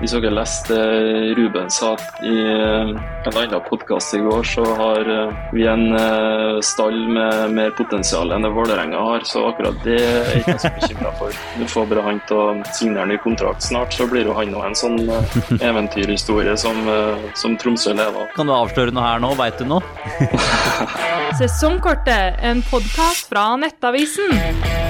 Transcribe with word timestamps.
Hvis 0.00 0.14
dere 0.16 0.30
leste 0.32 0.76
Ruben 1.36 1.68
sa 1.68 1.90
i 2.24 2.36
en 2.40 2.96
annen 3.28 3.60
podkast 3.66 4.14
i 4.16 4.20
går, 4.24 4.46
så 4.48 4.64
har 4.78 5.10
vi 5.52 5.66
en 5.68 5.92
stall 6.64 6.96
med 7.12 7.52
mer 7.52 7.74
potensial 7.76 8.32
enn 8.32 8.46
det 8.46 8.52
Vålerenga 8.56 9.02
har. 9.10 9.26
Så 9.28 9.44
akkurat 9.50 9.76
det 9.84 9.98
er 10.00 10.30
jeg 10.32 10.40
ikke 10.40 10.56
så 10.62 10.72
bekymra 10.78 11.12
for. 11.18 11.36
Du 11.60 11.66
får 11.68 11.90
bare 11.92 12.06
han 12.08 12.22
til 12.30 12.40
å 12.40 12.46
signere 12.72 13.10
ny 13.12 13.20
kontrakt 13.20 13.66
snart, 13.66 13.92
så 13.92 14.08
blir 14.08 14.30
jo 14.30 14.36
han 14.38 14.56
òg 14.56 14.70
en 14.70 14.80
sånn 14.80 14.98
eventyrhistorie 15.60 16.56
som, 16.60 16.80
som 17.36 17.60
Tromsø 17.60 17.92
lever 17.92 18.24
av. 18.24 18.32
Kan 18.38 18.48
du 18.48 18.56
avsløre 18.56 18.96
noe 18.96 19.04
her 19.04 19.20
nå? 19.20 19.34
Veit 19.36 19.60
du 19.60 19.68
noe? 19.68 19.84
Sesongkortet, 21.40 22.40
en 22.40 22.64
podkast 22.72 23.28
fra 23.28 23.50
Nettavisen. 23.60 24.89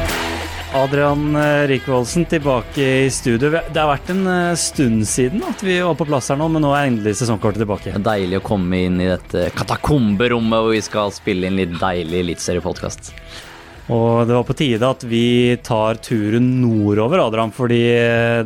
Adrian 0.75 1.37
Rikvoldsen 1.66 2.25
tilbake 2.25 2.84
i 3.05 3.11
studio. 3.11 3.50
Det 3.50 3.75
har 3.75 3.89
vært 3.91 4.12
en 4.12 4.23
eh, 4.30 4.55
stund 4.55 5.03
siden 5.09 5.43
at 5.43 5.64
vi 5.66 5.80
var 5.82 5.96
på 5.98 6.07
plass 6.07 6.29
her 6.30 6.39
nå, 6.39 6.46
men 6.46 6.62
nå 6.62 6.71
er 6.77 6.86
endelig 6.86 7.17
sesongkortet 7.18 7.64
tilbake. 7.64 7.95
Deilig 7.99 8.39
å 8.39 8.45
komme 8.46 8.85
inn 8.86 9.00
i 9.03 9.09
dette 9.11 9.48
katakomberommet 9.57 10.62
hvor 10.62 10.71
vi 10.76 10.82
skal 10.86 11.11
spille 11.14 11.48
inn 11.50 11.59
litt 11.59 11.75
deilig 11.81 12.21
eliteseriepodkast. 12.22 13.11
Og 13.90 14.29
det 14.31 14.36
var 14.36 14.46
på 14.46 14.54
tide 14.61 14.86
at 14.86 15.03
vi 15.11 15.59
tar 15.67 15.98
turen 16.07 16.46
nordover, 16.61 17.25
Adrian, 17.25 17.50
fordi 17.50 17.81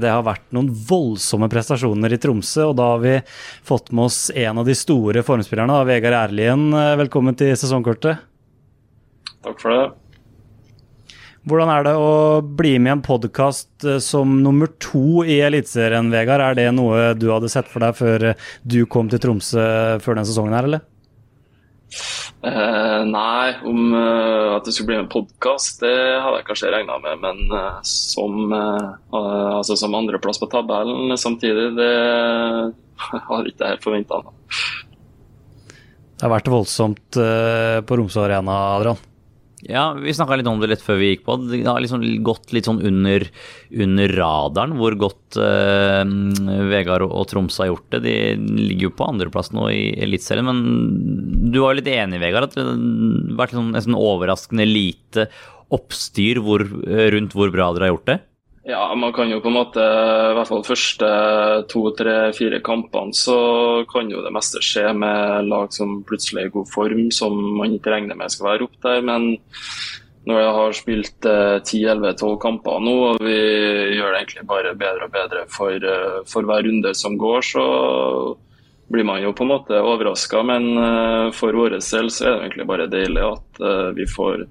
det 0.00 0.08
har 0.08 0.24
vært 0.24 0.46
noen 0.56 0.70
voldsomme 0.72 1.50
prestasjoner 1.52 2.14
i 2.16 2.20
Tromsø. 2.22 2.70
Og 2.70 2.78
da 2.80 2.86
har 2.94 3.02
vi 3.02 3.18
fått 3.68 3.92
med 3.92 4.06
oss 4.06 4.22
en 4.32 4.62
av 4.62 4.64
de 4.64 4.78
store 4.78 5.26
formspillerne, 5.28 5.76
Vegard 5.90 6.16
Erlien. 6.22 6.70
Velkommen 7.02 7.36
til 7.36 7.52
sesongkortet. 7.52 8.24
Takk 9.44 9.60
for 9.60 9.76
det. 9.76 9.84
Hvordan 11.44 11.68
er 11.68 11.84
det 11.84 11.92
å 12.00 12.40
bli 12.40 12.78
med 12.80 12.88
i 12.88 12.94
en 12.94 13.04
podkast 13.04 13.84
eh, 13.84 14.00
som 14.00 14.38
nummer 14.40 14.70
to 14.80 15.20
i 15.28 15.42
Eliteserien, 15.44 16.08
Vegard? 16.12 16.40
Er 16.40 16.56
det 16.56 16.70
noe 16.72 17.10
du 17.20 17.28
hadde 17.34 17.50
sett 17.52 17.68
for 17.68 17.84
deg 17.84 17.98
før 17.98 18.30
du 18.64 18.78
kom 18.88 19.10
til 19.12 19.20
Tromsø 19.20 19.66
før 20.00 20.16
denne 20.16 20.30
sesongen 20.30 20.56
her, 20.56 20.70
eller? 20.70 20.86
Eh, 22.44 23.02
nei, 23.12 23.52
om 23.68 23.92
uh, 23.92 24.56
at 24.56 24.64
det 24.64 24.72
skulle 24.72 24.94
bli 24.94 24.98
en 25.02 25.12
podkast, 25.12 25.84
det 25.84 25.92
hadde 25.92 26.40
jeg 26.40 26.48
kanskje 26.48 26.72
regna 26.72 26.96
med. 27.04 27.20
Men 27.20 27.44
uh, 27.52 27.78
som, 27.88 28.40
uh, 28.48 29.54
altså 29.60 29.76
som 29.80 30.00
andreplass 30.00 30.40
på 30.40 30.48
tabellen 30.52 31.12
samtidig, 31.20 31.70
det 31.76 31.94
har 33.28 33.48
ikke 33.52 33.74
jeg 33.74 33.84
forventa. 33.84 34.24
Det 36.14 36.24
har 36.24 36.38
vært 36.38 36.52
voldsomt 36.52 37.18
på 37.18 37.96
Romsø 37.98 38.22
Arena, 38.24 38.54
Adrian? 38.78 39.00
Ja, 39.64 39.84
vi 39.96 40.12
snakka 40.12 40.36
litt 40.36 40.48
om 40.50 40.60
det 40.60 40.68
litt 40.68 40.82
før 40.84 40.98
vi 41.00 41.10
gikk 41.12 41.22
på. 41.24 41.36
Det 41.48 41.62
har 41.64 41.80
liksom 41.80 42.02
gått 42.26 42.52
litt 42.52 42.68
sånn 42.68 42.82
under, 42.84 43.24
under 43.84 44.12
radaren 44.18 44.74
hvor 44.76 44.96
godt 45.00 45.38
eh, 45.40 46.02
Vegard 46.68 47.06
og, 47.06 47.14
og 47.22 47.30
Tromsø 47.30 47.64
har 47.64 47.70
gjort 47.72 47.96
det. 47.96 48.02
De 48.04 48.14
ligger 48.60 48.90
jo 48.90 48.94
på 48.98 49.08
andreplass 49.08 49.54
nå 49.56 49.70
i 49.72 49.86
Eliteserien, 50.04 50.50
men 50.50 51.48
du 51.54 51.62
var 51.62 51.72
jo 51.72 51.80
litt 51.80 51.90
enig, 51.94 52.20
Vegard, 52.20 52.50
at 52.50 52.58
det 52.58 52.66
har 52.66 53.40
vært 53.40 53.56
sånn, 53.56 53.72
nesten 53.76 53.96
overraskende 53.98 54.68
lite 54.68 55.28
oppstyr 55.74 56.42
hvor, 56.44 56.66
rundt 57.16 57.34
hvor 57.34 57.52
bra 57.54 57.72
dere 57.72 57.88
har 57.88 57.96
gjort 57.96 58.10
det? 58.12 58.20
Ja, 58.64 58.94
man 58.96 59.12
kan 59.12 59.28
jo 59.28 59.42
på 59.44 59.50
en 59.50 59.58
måte, 59.58 59.82
i 59.84 60.36
hvert 60.38 60.48
fall 60.48 60.62
første 60.64 61.08
to, 61.68 61.82
tre, 61.98 62.30
fire 62.32 62.62
kampene, 62.64 63.12
så 63.12 63.36
kan 63.90 64.08
jo 64.08 64.22
det 64.24 64.32
meste 64.32 64.62
skje 64.64 64.86
med 64.96 65.50
lag 65.50 65.74
som 65.74 65.98
plutselig 66.08 66.46
er 66.46 66.48
i 66.48 66.54
god 66.54 66.70
form, 66.72 67.02
som 67.12 67.36
man 67.58 67.74
ikke 67.76 67.92
regner 67.92 68.16
med 68.16 68.32
skal 68.32 68.48
være 68.48 68.64
opp 68.64 68.78
der. 68.86 69.02
Men 69.04 69.34
når 70.24 70.40
jeg 70.40 70.54
har 70.56 70.78
spilt 70.78 71.28
eh, 71.28 71.58
10-11-12 71.60 72.38
kamper 72.40 72.80
nå, 72.80 72.94
og 73.10 73.20
vi 73.26 73.36
gjør 73.98 74.14
det 74.14 74.22
egentlig 74.22 74.46
bare 74.48 74.72
bedre 74.80 75.10
og 75.10 75.12
bedre 75.12 75.44
for, 75.52 75.76
eh, 75.76 76.16
for 76.32 76.48
hver 76.48 76.64
runde 76.64 76.94
som 76.96 77.20
går, 77.20 77.44
så 77.44 77.66
blir 78.88 79.04
man 79.04 79.20
jo 79.20 79.34
på 79.36 79.44
en 79.44 79.52
måte 79.52 79.82
overraska. 79.92 80.40
Men 80.40 80.70
eh, 80.80 81.28
for 81.36 81.52
vår 81.52 81.76
del 81.76 81.84
så 81.84 82.00
er 82.00 82.08
det 82.08 82.40
egentlig 82.46 82.68
bare 82.72 82.88
deilig 82.88 83.28
at 83.28 83.62
vi 84.00 84.08
får 84.08 84.48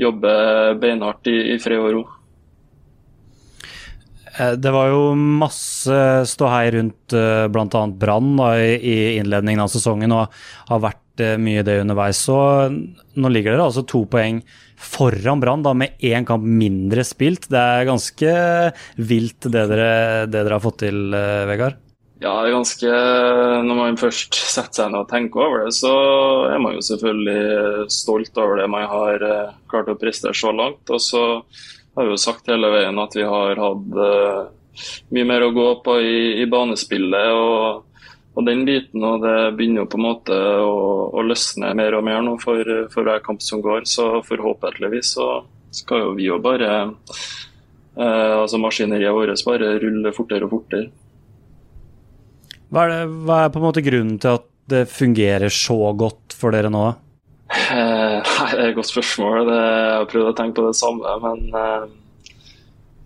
jobbe 0.00 0.34
beinhardt 0.80 1.28
i, 1.28 1.36
i 1.52 1.60
fred 1.60 1.84
og 1.84 1.94
ro. 1.98 2.04
Eh, 4.38 4.52
det 4.52 4.72
var 4.72 4.88
jo 4.92 5.12
masse 5.16 6.24
ståhei 6.28 6.70
rundt 6.76 7.16
uh, 7.16 7.46
bl.a. 7.52 7.84
Brann 7.92 8.34
i 8.56 9.18
innledningen 9.18 9.64
av 9.64 9.70
sesongen, 9.72 10.14
og 10.16 10.32
har 10.70 10.82
vært 10.82 11.24
eh, 11.24 11.38
mye 11.40 11.64
det 11.66 11.80
underveis. 11.82 12.24
Så 12.28 12.36
nå 12.72 13.32
ligger 13.32 13.54
dere 13.54 13.68
altså 13.68 13.84
to 13.84 14.04
poeng 14.10 14.40
foran 14.82 15.42
Brann, 15.42 15.66
med 15.78 16.00
én 16.00 16.26
kamp 16.26 16.44
mindre 16.44 17.04
spilt. 17.06 17.50
Det 17.52 17.60
er 17.60 17.88
ganske 17.88 18.34
vilt 18.96 19.48
det 19.52 19.66
dere, 19.70 19.94
det 20.26 20.40
dere 20.40 20.56
har 20.56 20.64
fått 20.64 20.82
til, 20.86 21.12
Vegard? 21.50 21.76
Ja, 22.22 22.36
det 22.38 22.52
er 22.52 22.54
ganske 22.54 22.90
Når 23.66 23.78
man 23.80 23.96
først 23.98 24.36
setter 24.38 24.76
seg 24.84 24.92
ned 24.92 25.00
og 25.00 25.08
tenker 25.10 25.42
over 25.42 25.64
det, 25.64 25.72
så 25.74 25.90
er 26.46 26.60
man 26.62 26.76
jo 26.76 26.84
selvfølgelig 26.86 27.86
stolt 27.90 28.38
over 28.38 28.62
det 28.62 28.68
man 28.70 28.86
har 28.86 29.26
klart 29.70 29.90
å 29.90 29.98
prestere 29.98 30.34
så 30.38 30.54
langt. 30.54 30.86
Og 30.86 31.02
så 31.02 31.22
har 31.94 32.08
jo 32.08 32.18
sagt 32.20 32.50
hele 32.50 32.70
veien 32.72 32.98
at 33.02 33.16
vi 33.16 33.24
har 33.28 33.60
hatt 33.60 33.96
uh, 33.96 34.50
mye 35.12 35.28
mer 35.28 35.46
å 35.46 35.54
gå 35.54 35.68
på 35.84 35.96
i, 36.00 36.18
i 36.42 36.46
banespillet 36.50 37.32
og, 37.36 38.06
og, 38.32 38.44
den 38.46 38.64
biten. 38.68 39.04
Og 39.04 39.24
det 39.24 39.36
begynner 39.58 39.84
jo 39.84 39.90
på 39.92 40.00
en 40.00 40.06
måte 40.06 40.38
å, 40.64 40.72
å 41.12 41.26
løsne 41.26 41.74
mer 41.78 41.98
og 41.98 42.06
mer 42.08 42.22
nå 42.24 42.38
for, 42.42 42.62
for, 42.92 43.08
hver 43.08 43.22
kamp 43.24 43.44
som 43.44 43.62
går. 43.64 43.84
Så 43.88 44.08
forhåpentligvis 44.28 45.14
så 45.18 45.28
skal 45.72 46.06
jo 46.06 46.16
vi 46.16 46.28
jo 46.30 46.40
bare 46.44 46.72
uh, 46.88 48.34
altså 48.40 48.60
Maskineriet 48.60 49.14
vårt 49.16 49.46
bare 49.48 49.76
rulle 49.82 50.16
fortere 50.16 50.48
og 50.48 50.56
fortere. 50.56 50.90
Hva 52.72 52.86
er, 52.86 52.92
det, 52.92 53.22
hva 53.28 53.42
er 53.44 53.52
på 53.52 53.60
en 53.60 53.66
måte 53.66 53.84
grunnen 53.84 54.16
til 54.20 54.38
at 54.38 54.48
det 54.72 54.86
fungerer 54.88 55.52
så 55.52 55.76
godt 55.98 56.32
for 56.38 56.54
dere 56.54 56.70
nå? 56.72 56.86
Nei, 57.52 58.11
Det 58.32 58.58
er 58.58 58.70
et 58.70 58.76
godt 58.76 58.88
spørsmål. 58.88 59.50
Jeg 59.52 59.96
har 59.96 60.08
prøvd 60.10 60.30
å 60.30 60.36
tenke 60.36 60.58
på 60.58 60.66
det 60.66 60.78
samme. 60.78 61.14
Men 61.22 61.56
eh, 61.58 61.84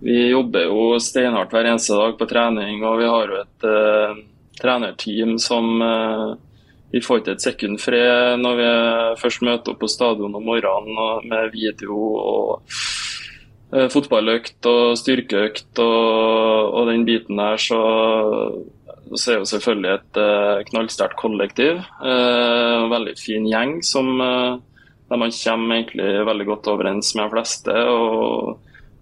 vi 0.06 0.16
jobber 0.30 0.68
jo 0.68 0.98
steinhardt 1.02 1.54
hver 1.54 1.68
eneste 1.70 1.98
dag 1.98 2.16
på 2.18 2.28
trening. 2.30 2.84
Og 2.86 3.00
vi 3.00 3.08
har 3.10 3.32
jo 3.32 3.40
et 3.40 3.66
uh, 3.66 4.20
trenerteam 4.60 5.36
som 5.42 5.82
uh, 5.82 6.36
Vi 6.92 7.02
får 7.02 7.20
ikke 7.20 7.34
et 7.34 7.44
sekund 7.44 7.80
fred 7.82 8.38
når 8.40 8.60
vi 8.60 8.68
først 9.20 9.42
møter 9.44 9.74
opp 9.74 9.80
på 9.82 9.90
stadion 9.90 10.36
om 10.38 10.46
morgenen 10.46 11.26
med 11.26 11.50
video 11.52 11.96
og 11.98 12.76
uh, 13.74 13.88
fotballøkt 13.92 14.68
og 14.70 14.94
styrkeøkt 15.00 15.82
og, 15.82 16.70
og 16.78 16.88
den 16.92 17.04
biten 17.08 17.42
der. 17.42 17.60
Så 17.60 17.82
så 19.14 19.32
er 19.32 19.36
jo 19.38 19.46
selvfølgelig 19.46 19.92
et 19.92 20.18
uh, 20.18 20.62
knallsterkt 20.70 21.18
kollektiv. 21.20 21.78
Uh, 22.02 22.86
veldig 22.90 23.14
fin 23.20 23.46
gjeng 23.46 23.78
som 23.86 24.08
uh, 24.18 24.58
der 25.06 25.20
man 25.20 25.34
kommer 25.34 25.76
egentlig 25.76 26.06
veldig 26.26 26.46
godt 26.46 26.70
overens 26.72 27.14
med 27.14 27.26
de 27.26 27.34
fleste. 27.34 27.72
og 27.72 28.58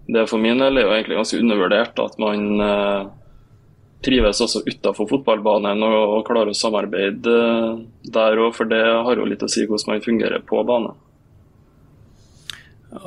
Det 0.07 0.27
for 0.29 0.41
min 0.41 0.61
del 0.61 0.77
er 0.77 0.85
jo 0.85 0.93
egentlig 0.93 1.17
ganske 1.17 1.39
undervurdert 1.41 2.01
at 2.03 2.19
man 2.21 2.61
eh, 2.61 3.07
trives 4.05 4.41
også 4.41 4.61
utenfor 4.67 5.09
fotballbanen 5.09 5.81
og, 5.87 6.01
og 6.17 6.27
klarer 6.27 6.53
å 6.53 6.57
samarbeide 6.57 7.39
der 8.03 8.41
òg, 8.43 8.53
for 8.53 8.69
det 8.69 8.83
har 8.85 9.17
jo 9.17 9.25
litt 9.25 9.45
å 9.45 9.49
si 9.49 9.65
hvordan 9.65 9.95
man 9.95 10.05
fungerer 10.05 10.45
på 10.45 10.61
banen. 10.67 10.93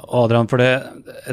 Adrian, 0.09 0.49
for 0.49 0.59
det, 0.59 0.83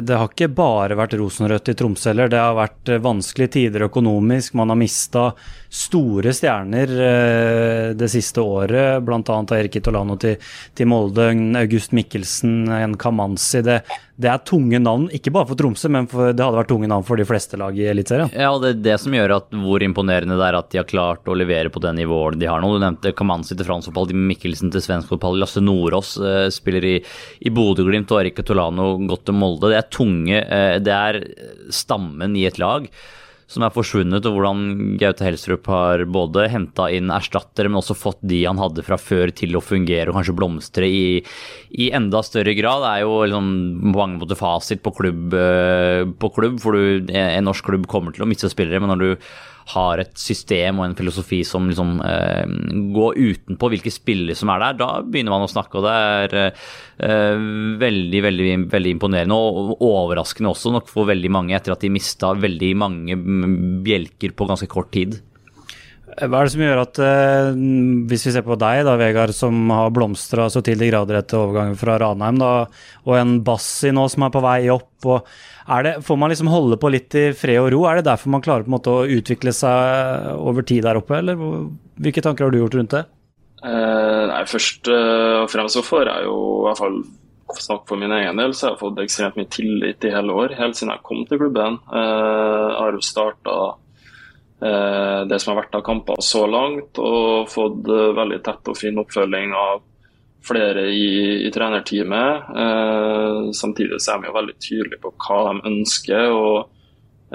det, 0.00 0.14
har 0.14 0.30
ikke 0.30 0.48
bare 0.52 0.96
vært 0.98 1.16
rosenrødt 1.18 1.70
i 1.72 1.74
Tromsø 1.78 2.10
heller. 2.10 2.30
Det 2.32 2.40
har 2.40 2.56
vært 2.56 2.90
eh, 2.92 3.02
vanskelige 3.02 3.52
tider 3.56 3.86
økonomisk. 3.86 4.54
Man 4.58 4.72
har 4.72 4.78
mista 4.80 5.24
store 5.72 6.32
stjerner 6.36 6.92
eh, 7.06 7.88
det 7.98 8.08
siste 8.12 8.44
året, 8.44 9.02
bl.a. 9.06 9.38
Erik 9.58 9.80
Itolano 9.80 10.18
til, 10.20 10.36
til, 10.76 10.90
Molde, 10.90 11.30
August 11.60 11.96
Mikkelsen, 11.96 12.66
en 12.72 12.96
Kamanzi. 13.00 13.62
Det, 13.66 13.80
det, 14.16 14.28
er 14.32 14.42
tunge 14.48 14.78
navn, 14.80 15.06
ikke 15.14 15.32
bare 15.34 15.48
for 15.50 15.58
Tromsø, 15.58 15.90
men 15.92 16.06
for, 16.10 16.32
det 16.32 16.42
hadde 16.42 16.58
vært 16.58 16.70
tunge 16.72 16.88
navn 16.90 17.04
for 17.06 17.20
de 17.20 17.26
fleste 17.28 17.58
lag 17.60 17.76
i 17.76 17.84
Eliteserien. 17.90 18.32
Ja, 18.32 18.52
og 18.54 18.62
det 18.64 18.70
er 18.72 18.80
det 18.86 18.96
som 19.02 19.16
gjør 19.16 19.36
at 19.36 19.52
hvor 19.52 19.84
imponerende 19.84 20.38
det 20.38 20.46
er 20.46 20.58
at 20.58 20.70
de 20.72 20.80
har 20.80 20.88
klart 20.88 21.28
å 21.28 21.36
levere 21.36 21.72
på 21.72 21.82
det 21.84 21.92
nivået 21.98 22.40
de 22.40 22.48
har 22.50 22.62
nå. 22.62 22.72
Du 22.72 22.82
nevnte 22.82 23.12
Kamanzi 23.16 23.56
til 23.56 23.68
fransk 23.68 23.90
fotball, 23.90 24.14
Mikkelsen 24.16 24.72
til 24.74 24.84
svensk 24.84 25.12
fotball, 25.12 25.36
Lasse 25.42 25.62
Nordås 25.64 26.16
eh, 26.16 26.46
spiller 26.54 26.88
i, 26.88 26.96
i 27.44 27.52
Bodø-Glimt 27.52 28.14
og 28.14 28.22
Erika 28.22 28.46
Tolano 28.46 28.94
gått 29.04 29.26
til 29.28 29.36
Molde. 29.36 29.72
Det 29.72 29.80
er 29.82 29.92
tunge 29.92 30.40
eh, 30.42 30.78
Det 30.80 30.96
er 30.96 31.20
stammen 31.74 32.36
i 32.40 32.48
et 32.48 32.60
lag 32.62 32.88
som 33.50 33.62
er 33.62 33.74
forsvunnet, 33.74 34.26
og 34.26 34.34
hvordan 34.34 34.62
Gaute 34.98 35.26
Helstrup 35.26 35.68
har 35.70 36.02
både 36.10 36.48
henta 36.50 36.88
inn 36.90 37.12
erstattere, 37.14 37.70
men 37.70 37.78
også 37.78 37.94
fått 37.98 38.18
de 38.26 38.40
han 38.42 38.58
hadde 38.58 38.82
fra 38.86 38.98
før 38.98 39.30
til 39.34 39.54
å 39.54 39.62
fungere 39.62 40.10
og 40.10 40.18
kanskje 40.18 40.34
blomstre 40.38 40.88
i, 40.90 41.06
i 41.70 41.90
enda 41.94 42.24
større 42.26 42.56
grad. 42.58 42.82
Det 42.82 42.92
er 42.92 43.04
jo 43.06 43.20
liksom 43.22 43.52
på 43.84 43.94
mange 43.94 44.22
måter 44.22 44.40
fasit 44.40 44.82
på 44.82 44.94
klubb, 44.98 45.36
eh, 45.38 46.02
på 46.18 46.32
klubb, 46.34 46.58
for 46.62 46.74
du, 46.74 47.12
en 47.14 47.46
norsk 47.46 47.70
klubb 47.70 47.86
kommer 47.90 48.16
til 48.16 48.26
å 48.26 48.30
miste 48.30 48.50
spillere, 48.50 48.82
men 48.82 48.94
når 48.96 49.04
du 49.04 49.30
har 49.72 50.02
et 50.02 50.12
system 50.18 50.78
og 50.80 50.86
en 50.86 50.96
filosofi 50.98 51.40
som 51.46 51.66
liksom 51.66 51.96
eh, 52.06 52.46
går 52.94 53.18
utenpå 53.18 53.70
hvilke 53.72 53.90
spillere 53.90 54.38
som 54.38 54.52
er 54.54 54.62
der, 54.62 54.78
da 54.78 54.88
begynner 55.02 55.34
man 55.34 55.46
å 55.46 55.50
snakke. 55.50 55.80
Og 55.80 55.86
det 55.86 55.94
er 55.94 56.36
eh, 56.42 57.46
veldig, 57.82 58.20
veldig, 58.28 58.50
veldig 58.72 58.96
imponerende 58.96 59.38
og 59.38 59.82
overraskende 59.82 60.52
også 60.52 60.74
nok 60.76 60.90
for 60.92 61.10
veldig 61.10 61.32
mange 61.34 61.56
etter 61.58 61.74
at 61.74 61.82
de 61.82 61.90
mista 61.92 62.30
veldig 62.38 62.72
mange 62.78 63.18
bjelker 63.86 64.36
på 64.38 64.50
ganske 64.52 64.70
kort 64.70 64.92
tid. 64.94 65.18
Hva 66.16 66.38
er 66.40 66.48
det 66.48 66.52
som 66.54 66.62
gjør 66.64 66.78
at, 66.80 66.98
eh, 67.04 67.58
hvis 68.08 68.22
vi 68.24 68.32
ser 68.32 68.44
på 68.46 68.56
deg, 68.56 68.86
da, 68.88 68.94
Vegard, 68.96 69.34
som 69.36 69.68
har 69.68 69.92
blomstra 69.92 70.46
så 70.52 70.62
til 70.64 70.80
de 70.80 70.88
grader 70.88 71.18
etter 71.18 71.42
overgangen 71.42 71.76
fra 71.76 71.98
Ranheim, 72.00 72.38
da, 72.40 72.52
og 73.04 73.18
en 73.18 73.34
Bassi 73.44 73.92
nå 73.92 74.06
som 74.08 74.24
er 74.24 74.32
på 74.32 74.40
vei 74.44 74.70
opp, 74.72 74.94
og 75.04 75.28
det, 75.84 75.98
får 76.06 76.16
man 76.16 76.32
liksom 76.32 76.48
holde 76.48 76.80
på 76.80 76.92
litt 76.94 77.18
i 77.20 77.26
fred 77.36 77.60
og 77.60 77.68
ro? 77.74 77.84
Er 77.90 78.00
det 78.00 78.08
derfor 78.08 78.32
man 78.32 78.44
klarer 78.44 78.64
på 78.64 78.72
en 78.72 78.76
måte 78.78 78.96
å 78.96 79.04
utvikle 79.04 79.52
seg 79.52 80.32
over 80.40 80.64
tid 80.64 80.88
der 80.88 81.02
oppe, 81.02 81.20
eller 81.20 81.36
hvilke 82.00 82.24
tanker 82.24 82.46
har 82.46 82.54
du 82.54 82.62
gjort 82.62 82.80
rundt 82.80 82.96
det? 82.96 83.04
Eh, 83.66 84.24
nei, 84.32 84.42
Først 84.48 84.88
eh, 84.88 85.36
og 85.42 85.52
fremst 85.52 85.76
så 85.76 85.84
får 85.84 86.08
jeg 86.14 86.28
jo 86.30 86.36
i 86.40 86.68
hvert 86.70 86.80
fall 86.80 87.00
snakke 87.60 87.92
for 87.92 88.00
min 88.00 88.12
egen 88.16 88.40
del, 88.40 88.56
så 88.56 88.70
jeg 88.70 88.72
har 88.74 88.84
fått 88.86 89.04
ekstremt 89.04 89.36
mye 89.36 89.52
tillit 89.52 90.04
i 90.06 90.16
hele 90.16 90.32
år, 90.32 90.56
helt 90.56 90.78
siden 90.80 90.96
jeg 90.96 91.04
kom 91.04 91.26
til 91.28 91.44
klubben. 91.44 91.76
Eh, 91.92 92.62
jeg 92.72 92.78
har 92.80 92.96
jo 92.96 93.04
starta 93.04 93.56
Eh, 93.66 93.85
det 94.60 95.38
som 95.40 95.52
har 95.52 95.62
vært 95.62 95.76
av 95.76 95.84
kamper 95.84 96.22
så 96.24 96.46
langt, 96.48 96.96
og 96.96 97.50
fått 97.52 97.90
eh, 97.92 98.14
veldig 98.16 98.40
tett 98.44 98.72
og 98.72 98.78
fin 98.78 98.98
oppfølging 99.02 99.52
av 99.56 99.82
flere 100.46 100.86
i, 100.94 101.44
i 101.46 101.50
trenerteamet. 101.52 102.50
Eh, 102.64 103.38
samtidig 103.56 104.00
så 104.00 104.14
er 104.14 104.22
de 104.22 104.30
jo 104.30 104.36
veldig 104.38 104.56
tydelige 104.56 105.02
på 105.02 105.12
hva 105.26 105.40
de 105.50 105.72
ønsker. 105.72 106.32
og 106.32 106.58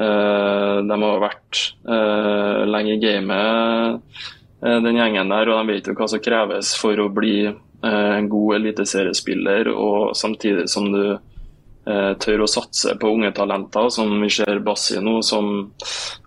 eh, 0.02 0.78
De 0.90 1.00
har 1.06 1.26
vært 1.28 1.64
eh, 1.86 2.62
lenge 2.72 2.96
i 2.96 3.02
gamet, 3.04 4.22
eh, 4.64 4.80
den 4.88 5.02
gjengen 5.02 5.36
der, 5.36 5.52
og 5.52 5.62
de 5.62 5.76
vet 5.76 5.92
jo 5.92 5.98
hva 6.00 6.10
som 6.10 6.24
kreves 6.24 6.74
for 6.80 7.04
å 7.04 7.12
bli 7.12 7.36
en 7.82 8.28
god 8.30 8.60
eliteseriespiller, 8.60 9.72
og 9.74 10.12
samtidig 10.14 10.68
som 10.70 10.92
du 10.94 11.02
Eh, 11.08 11.31
tør 11.81 12.44
å 12.45 12.50
satse 12.50 12.94
på 13.01 13.10
unge 13.10 13.31
talenter, 13.33 13.88
som 13.89 14.12
vi 14.22 14.30
ser 14.30 14.60
Bassi 14.62 15.00
nå, 15.01 15.16
som 15.25 15.72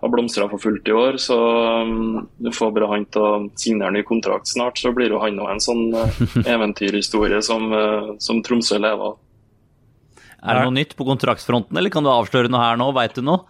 har 0.01 0.11
blomstra 0.11 0.49
for 0.51 0.59
fullt 0.61 0.87
i 0.87 0.95
år. 0.95 1.19
Så 1.21 1.37
um, 1.37 2.25
du 2.37 2.51
får 2.51 2.73
bare 2.75 2.89
han 2.91 3.05
til 3.07 3.23
å 3.23 3.35
signere 3.59 3.95
ny 3.95 4.03
kontrakt 4.07 4.51
snart, 4.51 4.81
så 4.81 4.91
blir 4.95 5.15
jo 5.15 5.21
han 5.23 5.39
òg 5.39 5.53
en 5.53 5.63
sånn 5.63 5.85
uh, 5.95 6.19
eventyrhistorie 6.55 7.39
som, 7.45 7.69
uh, 7.71 8.15
som 8.19 8.43
Tromsø 8.43 8.81
lever 8.81 9.13
av. 9.13 9.21
Er 10.45 10.59
det 10.59 10.65
noe 10.67 10.75
nytt 10.75 10.91
på 10.93 11.07
kontraktsfronten, 11.07 11.73
eller 11.79 11.89
kan 11.89 12.05
du 12.05 12.11
avsløre 12.11 12.51
noe 12.53 12.61
her 12.61 12.75
nå? 12.77 12.91
Veit 12.93 13.15
du 13.17 13.23
noe? 13.25 13.47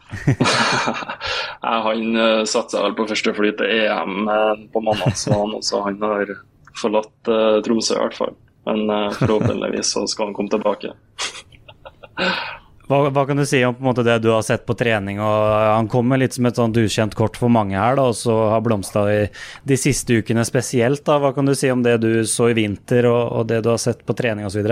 han 1.60 2.06
satser 2.16 2.46
satsa 2.48 2.84
vel 2.86 2.96
på 2.96 3.08
første 3.10 3.34
fly 3.36 3.52
til 3.60 3.74
EM 3.82 4.30
på 4.72 4.84
mandag, 4.86 5.18
så 5.20 5.82
han 5.90 6.00
har 6.00 6.32
forlatt 6.80 7.34
Tromsø 7.68 7.98
i 7.98 8.00
hvert 8.00 8.16
fall. 8.16 8.32
Men 8.64 8.88
forhåpentligvis 9.20 9.92
så 9.92 10.06
skal 10.08 10.30
han 10.30 10.38
komme 10.38 10.56
tilbake. 10.56 10.94
Hva, 12.86 13.00
hva, 13.10 13.24
kan 13.26 13.40
du 13.40 13.46
si 13.50 13.64
om 13.66 13.78
måte, 13.82 14.04
det 14.06 14.20
du 14.22 14.30
har 14.30 14.44
sett 14.46 14.66
på 14.68 14.76
trening? 14.78 15.18
og 15.18 15.46
Han 15.74 15.88
kommer 15.90 16.20
litt 16.22 16.36
som 16.38 16.46
et 16.46 16.58
sånt 16.60 16.78
ukjent 16.78 17.16
kort 17.18 17.38
for 17.40 17.50
mange 17.50 17.78
her, 17.80 17.98
da, 17.98 18.10
og 18.12 18.18
så 18.18 18.36
har 18.54 18.62
blomstra 18.66 19.06
i 19.10 19.22
de 19.66 19.78
siste 19.80 20.20
ukene 20.22 20.46
spesielt. 20.46 21.02
Da. 21.08 21.18
Hva 21.22 21.34
kan 21.34 21.50
du 21.50 21.56
si 21.58 21.72
om 21.74 21.82
det 21.86 21.98
du 22.04 22.12
så 22.30 22.52
i 22.52 22.58
vinter, 22.58 23.08
og, 23.10 23.24
og 23.40 23.50
det 23.50 23.64
du 23.66 23.72
har 23.74 23.82
sett 23.82 24.06
på 24.06 24.14
trening 24.18 24.46
osv.? 24.46 24.70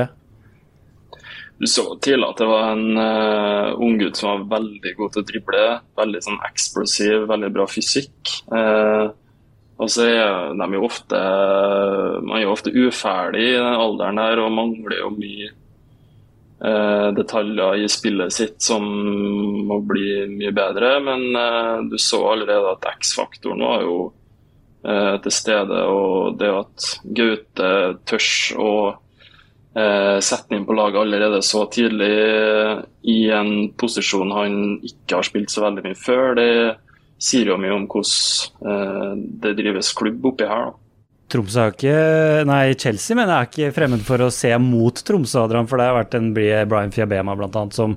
Du 1.57 1.66
så 1.69 1.88
tidlig 2.01 2.28
at 2.28 2.44
det 2.44 2.50
var 2.50 2.69
en 2.75 3.00
uh, 3.00 3.81
unggutt 3.81 4.19
som 4.19 4.30
var 4.30 4.60
veldig 4.60 4.94
god 5.00 5.16
til 5.16 5.24
å 5.24 5.28
drible. 5.31 5.66
Veldig 5.98 6.24
sånn 6.28 6.39
eksplosiv, 6.51 7.25
veldig 7.34 7.50
bra 7.56 7.66
fysikk. 7.69 8.38
Uh, 8.54 9.10
og 9.81 9.89
så 9.89 10.06
er 10.06 10.54
de 10.54 10.68
jo 10.75 10.84
ofte 10.86 11.18
Man 12.22 12.36
er 12.38 12.44
jo 12.44 12.51
ofte 12.54 12.69
uferdig 12.69 13.48
i 13.56 13.56
den 13.57 13.80
alderen 13.81 14.19
der 14.22 14.42
og 14.44 14.54
mangler 14.54 15.00
jo 15.01 15.10
mye 15.16 15.50
Eh, 15.50 15.62
detaljer 16.63 17.83
i 17.83 17.88
spillet 17.92 18.33
sitt 18.33 18.62
som 18.63 18.86
må 19.68 19.80
bli 19.83 20.24
mye 20.31 20.54
bedre. 20.56 20.95
Men 21.04 21.25
eh, 21.36 21.77
du 21.92 21.98
så 22.00 22.21
allerede 22.31 22.71
at 22.75 22.88
X-faktoren 22.95 23.63
var 23.65 23.83
jo 23.83 23.98
eh, 24.88 25.15
til 25.25 25.36
stede. 25.36 25.81
Og 25.92 26.38
det 26.39 26.51
at 26.56 26.89
Gaute 27.04 27.71
tørs 28.07 28.36
å 28.57 28.74
sette 29.74 30.54
inn 30.54 30.68
på 30.68 30.75
laget 30.77 31.00
allerede 31.01 31.39
så 31.42 31.63
tidlig 31.74 32.12
i 33.10 33.15
en 33.33 33.71
posisjon 33.74 34.30
han 34.30 34.57
ikke 34.86 35.18
har 35.18 35.25
spilt 35.25 35.50
så 35.50 35.63
veldig 35.63 35.81
mye 35.88 35.98
før, 35.98 36.36
det 36.38 36.45
sier 37.18 37.50
jo 37.50 37.57
mye 37.57 37.74
om 37.74 37.88
hvordan 37.89 39.24
det 39.42 39.56
drives 39.57 39.89
klubb 39.98 40.27
oppi 40.30 40.45
her. 40.45 40.68
da. 40.69 40.82
Tromsø 41.31 41.62
er 41.64 41.72
ikke 41.74 41.94
Nei, 42.46 42.74
Chelsea 42.80 43.18
men 43.18 43.30
jeg 43.30 43.36
er 43.36 43.50
ikke 43.50 43.75
fremmed 43.75 44.04
for 44.06 44.22
å 44.25 44.31
se 44.34 44.52
mot 44.62 45.00
Tromsø, 45.08 45.46
Adrian. 45.46 45.70
For 45.70 45.80
det 45.80 45.88
har 45.90 45.98
vært 45.98 46.18
en 46.20 46.31
Brian 46.36 46.94
Fiabema 46.94 47.36
blant 47.40 47.56
annet, 47.60 47.78
som 47.78 47.96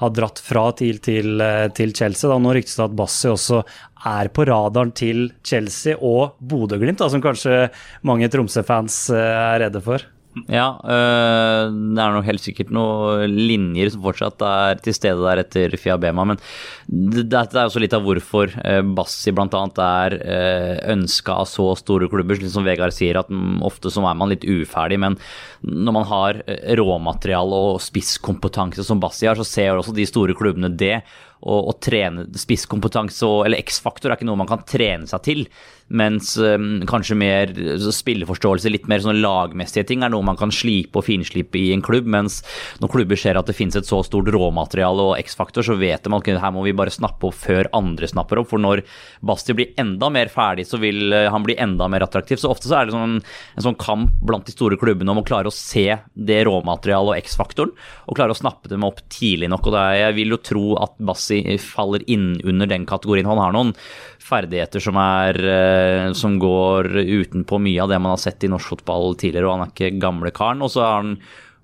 har 0.00 0.12
dratt 0.16 0.40
fra 0.44 0.68
TIL 0.78 1.00
til, 1.04 1.42
til 1.76 1.94
Chelsea. 1.96 2.30
Da. 2.30 2.38
Nå 2.40 2.54
ryktes 2.56 2.78
det 2.78 2.86
at 2.86 2.98
Bassi 2.98 3.32
også 3.32 3.62
er 4.08 4.30
på 4.32 4.46
radaren 4.48 4.92
til 4.96 5.26
Chelsea 5.46 5.98
og 5.98 6.38
Bodø-Glimt, 6.38 7.02
som 7.02 7.24
kanskje 7.24 7.66
mange 8.06 8.30
Tromsø-fans 8.32 9.08
eh, 9.14 9.34
er 9.54 9.66
redde 9.66 9.82
for. 9.84 10.06
Ja, 10.46 10.76
øh, 10.84 11.72
det 11.72 12.02
er 12.02 12.14
nok 12.14 12.26
helt 12.28 12.42
sikkert 12.44 12.70
noen 12.74 13.32
linjer 13.32 13.90
som 13.90 14.04
fortsatt 14.04 14.42
er 14.44 14.80
til 14.84 14.94
stede 14.94 15.24
der 15.24 15.42
etter 15.42 15.74
Fiabema. 15.80 16.26
Men 16.28 16.38
dette 16.86 17.56
er 17.56 17.64
også 17.64 17.82
litt 17.82 17.96
av 17.96 18.04
hvorfor 18.06 18.52
øh, 18.52 18.82
Bassi 18.96 19.32
bl.a. 19.34 19.48
er 19.48 20.16
øh, 20.18 20.26
eh, 20.28 20.74
ønska 20.94 21.40
av 21.42 21.48
så 21.50 21.70
store 21.80 22.10
klubber. 22.12 22.38
Som 22.52 22.66
Vegard 22.68 22.94
sier, 22.94 23.18
at 23.18 23.32
ofte 23.66 23.90
så 23.92 24.04
er 24.04 24.18
man 24.18 24.30
litt 24.32 24.46
uferdig. 24.46 25.00
Men 25.00 25.18
når 25.64 25.96
man 25.96 26.08
har 26.12 26.42
råmateriale 26.78 27.62
og 27.72 27.82
spisskompetanse 27.82 28.86
som 28.86 29.02
Bassi 29.02 29.26
har, 29.28 29.38
så 29.38 29.48
ser 29.48 29.80
også 29.80 29.96
de 29.96 30.06
store 30.08 30.36
klubbene 30.38 30.70
det. 30.70 31.00
Og, 31.38 31.70
og 31.70 31.76
trene 31.84 32.26
spisskompetanse 32.34 33.28
eller 33.46 33.62
X-faktor 33.62 34.10
er 34.10 34.18
ikke 34.18 34.26
noe 34.26 34.40
man 34.40 34.50
kan 34.50 34.64
trene 34.66 35.06
seg 35.06 35.22
til. 35.26 35.44
Mens 35.88 36.34
um, 36.36 36.82
kanskje 36.88 37.16
mer 37.16 37.52
spilleforståelse, 37.94 38.68
litt 38.68 38.88
mer 38.90 39.00
sånne 39.00 39.22
lagmessige 39.22 39.86
ting, 39.88 40.02
er 40.04 40.12
noe 40.12 40.26
man 40.26 40.36
kan 40.36 40.52
slipe 40.52 41.00
og 41.00 41.06
finslipe 41.06 41.56
i 41.56 41.70
en 41.72 41.84
klubb. 41.84 42.08
Mens 42.12 42.42
når 42.82 42.92
klubber 42.92 43.20
ser 43.20 43.38
at 43.40 43.48
det 43.48 43.56
finnes 43.56 43.78
et 43.78 43.88
så 43.88 44.02
stort 44.04 44.28
råmateriale 44.34 45.06
og 45.12 45.22
X-faktor, 45.22 45.64
så 45.64 45.78
vet 45.80 46.04
de 46.04 46.12
at 46.12 46.28
her 46.42 46.52
må 46.54 46.64
vi 46.66 46.76
bare 46.76 46.92
snappe 46.92 47.30
opp 47.30 47.38
før 47.40 47.70
andre 47.76 48.10
snapper 48.10 48.42
opp. 48.42 48.50
For 48.52 48.60
når 48.60 48.84
Basti 49.24 49.56
blir 49.56 49.72
enda 49.80 50.10
mer 50.12 50.28
ferdig, 50.32 50.66
så 50.68 50.80
vil 50.82 51.14
uh, 51.14 51.30
han 51.32 51.46
bli 51.46 51.56
enda 51.56 51.88
mer 51.88 52.04
attraktiv. 52.04 52.42
Så 52.42 52.52
ofte 52.52 52.68
så 52.68 52.82
er 52.82 52.88
det 52.88 52.96
sånn, 52.96 53.16
en 53.22 53.68
sånn 53.70 53.80
kamp 53.80 54.12
blant 54.20 54.48
de 54.48 54.56
store 54.56 54.76
klubbene 54.80 55.14
om 55.14 55.22
å 55.22 55.26
klare 55.26 55.48
å 55.48 55.54
se 55.54 55.86
det 56.12 56.42
råmaterialet 56.50 57.14
og 57.14 57.22
X-faktoren, 57.24 57.72
og 58.04 58.18
klare 58.18 58.36
å 58.36 58.42
snappe 58.42 58.68
dem 58.68 58.84
opp 58.84 59.00
tidlig 59.08 59.48
nok. 59.54 59.70
Og 59.70 59.80
er, 59.80 60.02
jeg 60.02 60.18
vil 60.20 60.36
jo 60.36 60.42
tro 60.52 60.66
at 60.84 61.00
Bassi 61.28 61.58
faller 61.58 62.10
inn 62.10 62.40
under 62.44 62.66
den 62.66 62.86
kategorien. 62.86 63.26
Han 63.26 63.38
har 63.38 63.52
noen 63.52 63.74
ferdigheter 64.18 64.80
som, 64.80 64.96
er, 64.96 65.36
eh, 65.36 66.12
som 66.12 66.38
går 66.38 66.88
utenpå 66.96 67.58
mye 67.58 67.82
av 67.82 67.88
det 67.88 67.98
man 67.98 68.12
har 68.12 68.18
sett 68.18 68.44
i 68.44 68.48
norsk 68.48 68.68
fotball 68.68 69.14
tidligere, 69.16 69.46
og 69.46 69.58
han 69.58 69.66
er 69.66 69.72
ikke 69.72 70.00
gamle 70.00 70.30
karen. 70.30 70.62
Og 70.62 70.70
så 70.70 70.82
har 70.82 71.02
han 71.02 71.18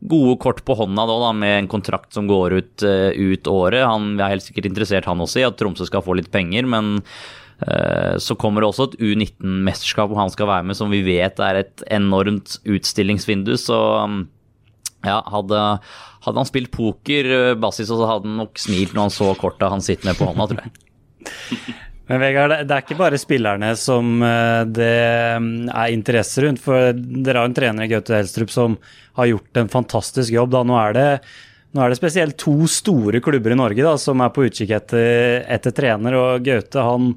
gode 0.04 0.38
kort 0.38 0.64
på 0.64 0.75
hånda 0.76 1.06
da, 1.06 1.18
da, 1.21 1.33
med 1.33 1.59
en 1.59 1.68
kontrakt 1.68 2.12
som 2.12 2.26
går 2.28 2.59
ut, 2.59 2.83
uh, 2.85 3.11
ut 3.12 3.47
året. 3.47 3.87
Han 3.87 4.18
er 4.21 4.35
helt 4.35 4.44
sikkert 4.44 4.68
interessert 4.68 5.06
han 5.09 5.21
også 5.21 5.40
i 5.40 5.47
at 5.49 5.56
Tromsø 5.56 5.87
skal 5.88 6.04
få 6.04 6.18
litt 6.18 6.30
penger, 6.30 6.66
men 6.68 6.99
uh, 7.00 8.21
så 8.21 8.37
kommer 8.37 8.61
det 8.61 8.68
også 8.68 8.90
et 8.90 8.99
U19-mesterskap 9.00 10.11
hvor 10.11 10.21
han 10.21 10.33
skal 10.35 10.50
være 10.50 10.68
med, 10.68 10.76
som 10.76 10.92
vi 10.92 11.00
vet 11.06 11.40
er 11.40 11.62
et 11.62 11.87
enormt 11.88 12.59
utstillingsvindu. 12.68 13.54
Så 13.56 13.78
ja, 15.04 15.18
hadde, 15.33 15.62
hadde, 16.25 16.40
han 16.40 16.49
spilt 16.49 16.73
poker, 16.75 17.31
Bassis, 17.61 17.88
så 17.90 18.00
hadde 18.02 18.28
han 18.28 18.43
nok 18.43 18.61
smilt 18.61 18.97
når 18.97 19.09
han 19.09 19.14
så 19.14 19.31
kortet 19.38 19.73
han 19.73 19.85
sitter 19.85 20.11
med 20.11 20.21
på 20.21 20.28
hånda, 20.31 20.50
tror 20.50 20.64
jeg. 20.64 20.75
Men 22.11 22.21
Vegard, 22.21 22.52
det 22.69 22.75
er 22.75 22.85
ikke 22.85 22.99
bare 23.00 23.21
spillerne 23.21 23.71
som 23.81 24.19
eh, 24.25 24.61
det 24.69 24.97
mm, 25.40 25.71
er 25.73 25.95
interesse 25.95 26.45
rundt. 26.45 26.61
For 26.61 26.93
dere 26.93 27.40
har 27.40 27.49
en 27.49 27.57
trener 27.57 27.87
i 27.87 27.93
Gaute 27.95 28.19
Helstrup 28.19 28.52
som 28.52 28.76
har 29.16 29.31
gjort 29.31 29.61
en 29.61 29.73
fantastisk 29.73 30.35
jobb. 30.35 30.52
Da. 30.52 30.62
Nå, 30.69 30.76
er 30.83 30.97
det, 30.97 31.07
nå 31.73 31.81
er 31.81 31.93
det 31.93 31.99
spesielt 32.00 32.37
to 32.40 32.69
store 32.69 33.23
klubber 33.25 33.54
i 33.54 33.59
Norge 33.59 33.87
da, 33.87 33.97
som 34.00 34.21
er 34.21 34.35
på 34.35 34.45
utkikk 34.50 34.75
etter, 34.76 35.47
etter 35.57 35.76
trener. 35.76 36.19
Og 36.21 36.45
Gaute 36.45 36.85
han, 36.85 37.14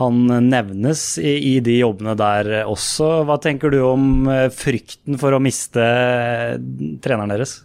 han 0.00 0.22
nevnes 0.48 1.04
i, 1.20 1.34
i, 1.52 1.54
de 1.64 1.82
jobbene 1.82 2.16
der 2.16 2.54
også. 2.62 3.26
Hva 3.28 3.36
tenker 3.42 3.74
du 3.74 3.82
om 3.84 4.32
eh, 4.32 4.48
frykten 4.48 5.20
for 5.20 5.36
å 5.36 5.42
miste 5.44 5.84
eh, 5.84 6.56
treneren 7.04 7.36
deres? 7.36 7.58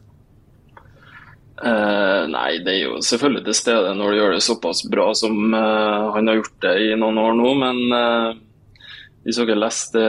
Uh, 1.58 2.30
nei, 2.30 2.60
det 2.62 2.74
er 2.76 2.82
jo 2.84 2.98
selvfølgelig 3.02 3.48
til 3.48 3.56
stede 3.58 3.94
når 3.98 4.12
du 4.12 4.18
gjør 4.20 4.36
det 4.36 4.44
såpass 4.46 4.84
bra 4.92 5.08
som 5.18 5.56
uh, 5.56 6.14
han 6.14 6.30
har 6.30 6.38
gjort 6.38 6.60
det 6.68 6.74
i 6.86 6.92
noen 7.00 7.18
år 7.22 7.38
nå. 7.40 7.54
Men 7.64 7.80
uh, 7.94 8.84
hvis 9.26 9.40
dere 9.42 9.58
leste 9.58 10.04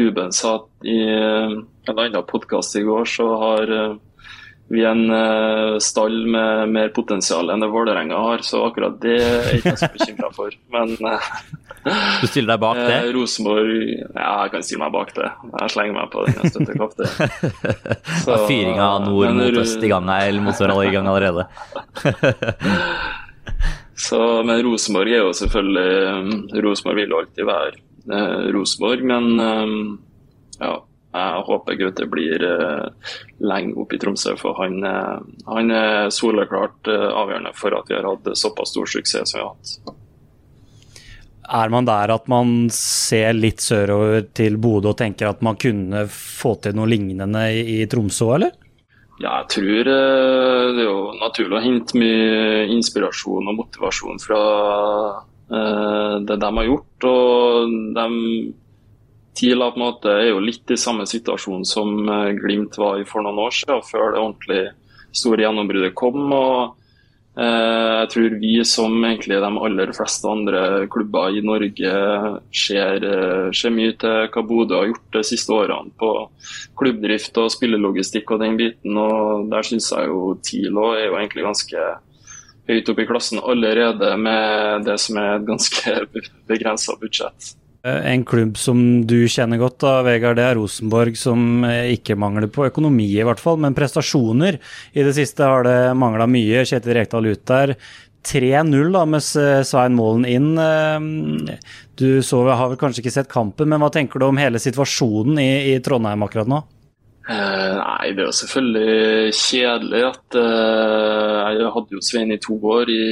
Ruben 0.00 0.30
sa 0.32 0.56
i 0.86 1.00
en 1.04 1.64
annen 1.90 2.28
podkast 2.30 2.78
i 2.78 2.84
går, 2.86 3.10
så 3.10 3.26
har 3.42 3.74
vi 4.72 4.80
er 4.80 4.94
en 4.94 5.10
uh, 5.12 5.76
stall 5.82 6.22
med 6.30 6.70
mer 6.72 6.88
potensial 6.96 7.50
enn 7.52 7.60
det 7.60 7.68
Vålerenga 7.72 8.16
har, 8.16 8.44
så 8.46 8.62
akkurat 8.64 8.96
det 9.02 9.18
er 9.20 9.34
jeg 9.50 9.60
ikke 9.60 9.74
så 9.76 9.90
bekymra 9.92 10.30
for. 10.32 10.54
Men 10.74 10.94
uh, 11.04 11.26
Du 12.22 12.28
stiller 12.30 12.54
deg 12.54 12.62
bak 12.62 12.80
det? 12.80 12.96
Uh, 13.04 13.10
Rosenborg 13.18 13.74
Ja, 13.76 14.30
jeg 14.46 14.54
kan 14.54 14.64
stille 14.64 14.80
meg 14.86 14.94
bak 14.94 15.12
det. 15.18 15.28
Jeg 15.52 15.74
slenger 15.74 15.98
meg 15.98 16.08
på 16.14 16.24
den 16.24 16.40
jeg 16.40 16.54
støtter 16.54 16.80
kraftig. 16.80 17.10
Fyringa 18.48 18.88
nord 19.04 19.36
mot 19.36 19.60
øst 19.64 19.84
i 19.84 19.92
gang 19.92 20.08
eller 20.14 20.46
mot 20.46 20.56
sør 20.56 20.74
i 20.80 20.94
gang 20.94 21.12
allerede. 21.12 21.44
så, 24.06 24.22
men 24.48 24.64
Rosenborg 24.64 25.12
er 25.12 25.22
jo 25.26 25.36
selvfølgelig 25.36 26.64
Rosenborg 26.64 27.02
vil 27.02 27.14
alltid 27.20 27.52
være 27.52 28.50
Rosenborg, 28.56 29.04
men 29.12 29.30
ja 30.56 30.74
jeg 31.14 31.42
håper 31.46 31.76
Gaute 31.78 32.06
blir 32.10 32.42
uh, 32.42 33.10
lenge 33.46 33.76
oppe 33.78 33.96
i 33.96 34.00
Tromsø, 34.02 34.34
for 34.40 34.56
han, 34.58 34.80
uh, 34.82 35.20
han 35.46 35.70
er 35.70 36.10
soleklart 36.14 36.90
uh, 36.90 37.10
avgjørende 37.22 37.52
for 37.58 37.76
at 37.78 37.90
vi 37.90 37.98
har 37.98 38.08
hatt 38.08 38.32
såpass 38.38 38.74
stor 38.74 38.90
suksess 38.90 39.30
som 39.30 39.38
vi 39.38 39.44
har 39.44 39.52
hatt. 39.52 39.94
Er 41.54 41.70
man 41.70 41.86
der 41.86 42.10
at 42.10 42.26
man 42.32 42.66
ser 42.72 43.36
litt 43.36 43.62
sørover 43.62 44.24
til 44.34 44.56
Bodø 44.58 44.94
og 44.94 44.98
tenker 44.98 45.28
at 45.30 45.44
man 45.44 45.60
kunne 45.60 46.06
få 46.10 46.56
til 46.64 46.74
noe 46.74 46.90
lignende 46.90 47.44
i, 47.52 47.62
i 47.76 47.86
Tromsø, 47.90 48.32
eller? 48.38 48.56
Ja, 49.20 49.44
jeg 49.44 49.50
tror 49.54 49.86
det 49.86 50.80
er 50.80 50.82
jo 50.82 50.98
naturlig 51.20 51.60
å 51.60 51.62
hente 51.62 52.00
mye 52.00 52.64
inspirasjon 52.74 53.52
og 53.52 53.58
motivasjon 53.60 54.18
fra 54.18 54.40
det 56.24 56.38
de 56.40 56.48
har 56.56 56.66
gjort. 56.66 57.06
og 57.06 57.74
de 57.94 58.08
TILA 59.34 59.70
på 59.70 59.80
en 59.80 59.82
måte 59.82 60.12
er 60.14 60.30
jo 60.30 60.42
litt 60.42 60.70
i 60.70 60.78
samme 60.78 61.06
situasjon 61.10 61.66
som 61.66 62.08
eh, 62.08 62.32
Glimt 62.38 62.78
var 62.78 63.00
i 63.00 63.08
for 63.08 63.24
noen 63.24 63.42
år 63.42 63.54
siden, 63.54 63.82
før 63.82 64.14
det 64.14 64.22
ordentlig 64.22 64.62
store 65.14 65.44
gjennombruddet 65.44 65.94
kom. 65.98 66.20
og 66.32 66.76
eh, 67.38 67.90
Jeg 68.04 68.10
tror 68.14 68.36
vi 68.42 68.52
som 68.68 68.94
egentlig 69.00 69.40
de 69.42 69.50
aller 69.68 69.94
fleste 69.96 70.30
andre 70.30 70.62
klubber 70.92 71.34
i 71.34 71.42
Norge 71.42 71.96
ser, 72.54 73.08
eh, 73.10 73.50
ser 73.50 73.74
mye 73.74 73.96
til 73.98 74.30
hva 74.30 74.46
Bodø 74.46 74.78
har 74.78 74.92
gjort 74.92 75.18
de 75.18 75.24
siste 75.26 75.56
årene 75.56 75.90
på 75.98 76.12
klubbdrift 76.78 77.42
og 77.42 77.50
spillelogistikk 77.56 78.36
og 78.36 78.42
den 78.44 78.58
biten. 78.60 78.94
og 78.94 79.50
Der 79.50 79.66
syns 79.66 79.90
jeg 79.90 80.12
jo 80.12 80.38
TILA 80.46 80.88
er 80.94 81.06
jo 81.08 81.18
egentlig 81.18 81.48
ganske 81.50 81.88
høyt 82.70 82.88
oppe 82.88 83.02
i 83.02 83.10
klassen 83.10 83.42
allerede 83.42 84.14
med 84.16 84.86
det 84.86 84.96
som 85.02 85.18
er 85.20 85.34
et 85.34 85.50
ganske 85.50 85.98
begrensa 86.50 86.94
budsjett. 87.02 87.54
Eh, 87.84 88.12
en 88.12 88.24
klubb 88.24 88.56
som 88.56 88.78
du 89.06 89.26
kjenner 89.28 89.60
godt, 89.60 89.82
da, 89.84 89.98
Vegard, 90.06 90.38
det 90.38 90.46
er 90.46 90.56
Rosenborg, 90.56 91.18
som 91.20 91.66
eh, 91.68 91.92
ikke 91.98 92.16
mangler 92.16 92.48
på 92.48 92.64
økonomi, 92.70 93.10
i 93.12 93.26
hvert 93.26 93.42
fall, 93.42 93.58
men 93.60 93.76
prestasjoner. 93.76 94.56
I 94.96 95.04
det 95.04 95.12
siste 95.18 95.44
har 95.44 95.66
det 95.66 95.78
mangla 96.00 96.24
mye. 96.30 96.64
Kjetil 96.64 96.96
Rekdal 96.96 97.28
ut 97.28 97.44
der. 97.50 97.74
3-0 98.24 98.94
da, 98.94 99.02
med 99.04 99.20
Svein 99.68 99.98
Målen 99.98 100.24
inn. 100.24 100.54
Eh, 100.56 101.74
du 102.00 102.08
så, 102.24 102.40
har 102.48 102.72
vel 102.72 102.80
kanskje 102.80 103.04
ikke 103.04 103.16
sett 103.18 103.32
kampen, 103.32 103.68
men 103.68 103.84
hva 103.84 103.92
tenker 103.92 104.22
du 104.22 104.30
om 104.30 104.40
hele 104.40 104.62
situasjonen 104.62 105.42
i, 105.44 105.50
i 105.74 105.76
Trondheim 105.84 106.24
akkurat 106.24 106.48
nå? 106.48 106.64
Eh, 107.28 107.76
nei, 107.82 108.14
det 108.16 108.24
er 108.24 108.26
jo 108.30 108.38
selvfølgelig 108.40 109.36
kjedelig 109.36 110.00
at 110.10 110.36
eh, 110.36 111.36
Jeg 111.56 111.70
hadde 111.76 111.96
jo 111.96 112.02
Svein 112.04 112.32
i 112.32 112.40
to 112.40 112.56
år 112.68 112.90
i, 112.92 113.06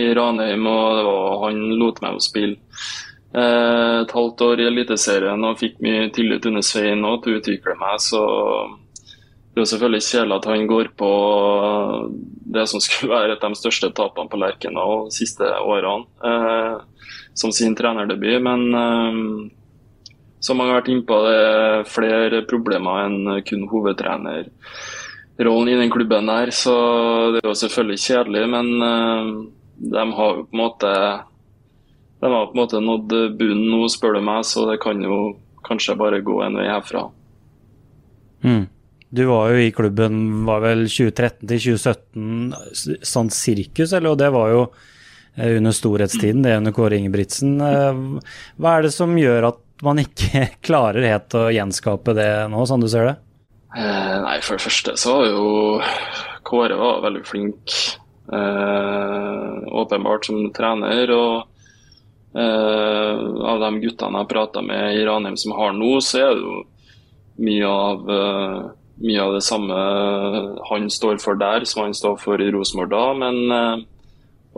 i 0.00 0.12
Ranheim, 0.16 0.64
og 0.68 1.04
var, 1.08 1.34
han 1.46 1.60
lot 1.80 2.00
meg 2.04 2.16
jo 2.16 2.24
spille 2.28 2.56
Eh, 2.60 3.17
et 3.28 4.12
halvt 4.16 4.40
år 4.40 4.62
i 4.62 4.66
Eliteserien 4.70 5.42
og 5.44 5.58
fikk 5.60 5.82
mye 5.84 6.06
tillit 6.16 6.46
under 6.48 6.64
Svein 6.64 7.02
nå 7.04 7.10
til 7.20 7.34
å 7.34 7.40
utvikle 7.42 7.74
meg. 7.76 7.98
Så 8.00 8.22
det 9.58 9.64
er 9.64 9.72
selvfølgelig 9.72 10.06
kjedelig 10.06 10.36
at 10.38 10.44
han 10.46 10.68
går 10.70 10.88
på 10.94 11.10
det 12.54 12.62
som 12.70 12.78
skulle 12.80 13.16
være 13.16 13.32
et 13.34 13.42
av 13.42 13.50
de 13.50 13.58
største 13.58 13.90
tapene 13.96 14.30
på 14.30 14.38
Lerkendal 14.38 15.08
de 15.08 15.14
siste 15.16 15.42
årene, 15.42 16.06
eh, 16.24 16.76
som 17.34 17.52
sin 17.52 17.74
trenerdebut. 17.74 18.40
Men 18.44 18.74
eh, 18.78 19.12
som 20.38 20.60
har 20.62 20.76
vært 20.76 20.88
innpå, 20.92 21.14
det 21.26 21.38
er 21.42 21.90
flere 21.90 22.46
problemer 22.46 23.02
enn 23.08 23.42
kun 23.48 23.66
hovedtrenerrollen 23.72 25.72
i 25.72 25.80
den 25.80 25.90
klubben 25.90 26.30
der. 26.30 26.50
Så 26.54 26.74
det 27.34 27.40
er 27.42 27.50
jo 27.50 27.62
selvfølgelig 27.64 28.04
kjedelig, 28.04 28.44
men 28.54 28.66
eh, 28.92 29.24
de 29.90 30.04
har 30.20 30.30
jo 30.38 30.46
på 30.46 30.54
en 30.54 30.62
måte 30.62 30.90
de 32.20 32.32
har 32.32 32.48
på 32.48 32.56
en 32.56 32.62
måte 32.62 32.80
nådd 32.82 33.14
bunnen 33.38 33.68
nå, 33.70 33.84
spør 33.92 34.18
du 34.18 34.24
meg, 34.26 34.42
så 34.46 34.66
det 34.70 34.80
kan 34.82 35.00
jo 35.02 35.36
kanskje 35.66 35.96
bare 35.98 36.20
gå 36.24 36.40
en 36.42 36.58
vei 36.58 36.66
herfra. 36.70 37.06
Mm. 38.42 38.66
Du 39.08 39.24
var 39.24 39.52
jo 39.52 39.62
i 39.62 39.72
klubben 39.72 40.44
var 40.44 40.60
vel 40.66 40.84
2013 40.84 41.46
til 41.48 41.62
2017 41.78 42.98
sånn 43.06 43.30
sirkus, 43.32 43.94
eller? 43.94 44.12
Og 44.12 44.20
det 44.20 44.28
var 44.34 44.52
jo 44.52 44.64
eh, 45.38 45.54
under 45.56 45.72
storhetstiden, 45.72 46.42
det 46.44 46.58
under 46.58 46.74
Kåre 46.76 46.98
Ingebrigtsen. 46.98 47.56
Eh, 47.64 48.02
hva 48.60 48.74
er 48.74 48.84
det 48.84 48.92
som 48.96 49.16
gjør 49.16 49.52
at 49.52 49.62
man 49.86 50.02
ikke 50.02 50.48
klarer 50.66 51.08
helt 51.08 51.38
å 51.38 51.48
gjenskape 51.54 52.16
det 52.18 52.30
nå, 52.52 52.66
sånn 52.68 52.84
du 52.84 52.90
ser 52.92 53.12
det? 53.12 53.16
Eh, 53.78 54.16
nei, 54.24 54.36
for 54.44 54.58
det 54.58 54.66
første 54.66 54.96
så 55.00 55.16
var 55.20 55.30
jo 55.30 55.46
Kåre 56.48 56.76
var 56.80 57.02
veldig 57.04 57.24
flink, 57.28 57.78
eh, 58.32 59.56
åpenbart, 59.80 60.28
som 60.28 60.50
trener. 60.56 61.12
og 61.16 61.47
Uh, 62.36 63.40
av 63.48 63.62
de 63.62 63.78
guttene 63.80 64.20
jeg 64.20 64.28
prata 64.28 64.60
med 64.62 64.98
i 64.98 65.04
Ranheim 65.06 65.36
som 65.40 65.54
har 65.56 65.72
nå, 65.72 65.94
så 66.04 66.20
er 66.26 66.34
det 66.36 66.42
jo 66.44 66.58
mye 67.46 67.70
av, 67.70 68.02
uh, 68.04 68.66
mye 69.00 69.22
av 69.24 69.36
det 69.38 69.44
samme 69.46 69.78
han 70.68 70.90
står 70.92 71.22
for 71.22 71.40
der, 71.40 71.64
som 71.64 71.86
han 71.86 71.96
står 71.96 72.18
for 72.20 72.42
i 72.42 72.50
Rosenborg 72.52 72.92
da. 72.92 73.06
Men 73.24 73.40
uh, 73.48 73.86